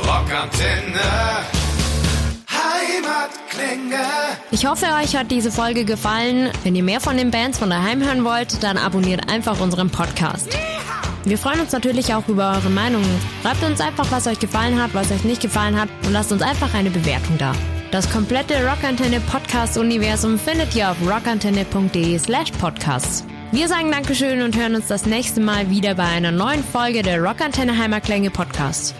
Rockantenne. 0.05 1.58
Ich 4.51 4.65
hoffe, 4.65 4.85
euch 5.01 5.15
hat 5.15 5.31
diese 5.31 5.51
Folge 5.51 5.85
gefallen. 5.85 6.49
Wenn 6.63 6.75
ihr 6.75 6.83
mehr 6.83 7.01
von 7.01 7.17
den 7.17 7.31
Bands 7.31 7.59
von 7.59 7.69
daheim 7.69 8.03
hören 8.03 8.23
wollt, 8.23 8.61
dann 8.63 8.77
abonniert 8.77 9.31
einfach 9.31 9.59
unseren 9.59 9.89
Podcast. 9.89 10.49
Wir 11.25 11.37
freuen 11.37 11.59
uns 11.59 11.71
natürlich 11.71 12.13
auch 12.13 12.27
über 12.27 12.53
eure 12.55 12.69
Meinungen. 12.69 13.19
Schreibt 13.41 13.63
uns 13.63 13.81
einfach, 13.81 14.09
was 14.11 14.27
euch 14.27 14.39
gefallen 14.39 14.81
hat, 14.81 14.93
was 14.93 15.11
euch 15.11 15.23
nicht 15.23 15.41
gefallen 15.41 15.79
hat 15.79 15.89
und 16.05 16.13
lasst 16.13 16.31
uns 16.31 16.41
einfach 16.41 16.73
eine 16.73 16.89
Bewertung 16.89 17.37
da. 17.37 17.53
Das 17.91 18.09
komplette 18.11 18.55
Rockantenne 18.67 19.19
Podcast 19.19 19.77
Universum 19.77 20.37
findet 20.37 20.75
ihr 20.75 20.91
auf 20.91 20.97
rockantenne.de 21.05 22.17
slash 22.19 22.51
podcasts. 22.51 23.25
Wir 23.51 23.67
sagen 23.67 23.91
Dankeschön 23.91 24.43
und 24.43 24.55
hören 24.55 24.75
uns 24.75 24.87
das 24.87 25.07
nächste 25.07 25.41
Mal 25.41 25.69
wieder 25.71 25.95
bei 25.95 26.05
einer 26.05 26.31
neuen 26.31 26.63
Folge 26.63 27.01
der 27.01 27.19
Rockantenne 27.19 27.77
Heimatklänge 27.77 28.29
Podcast. 28.29 28.93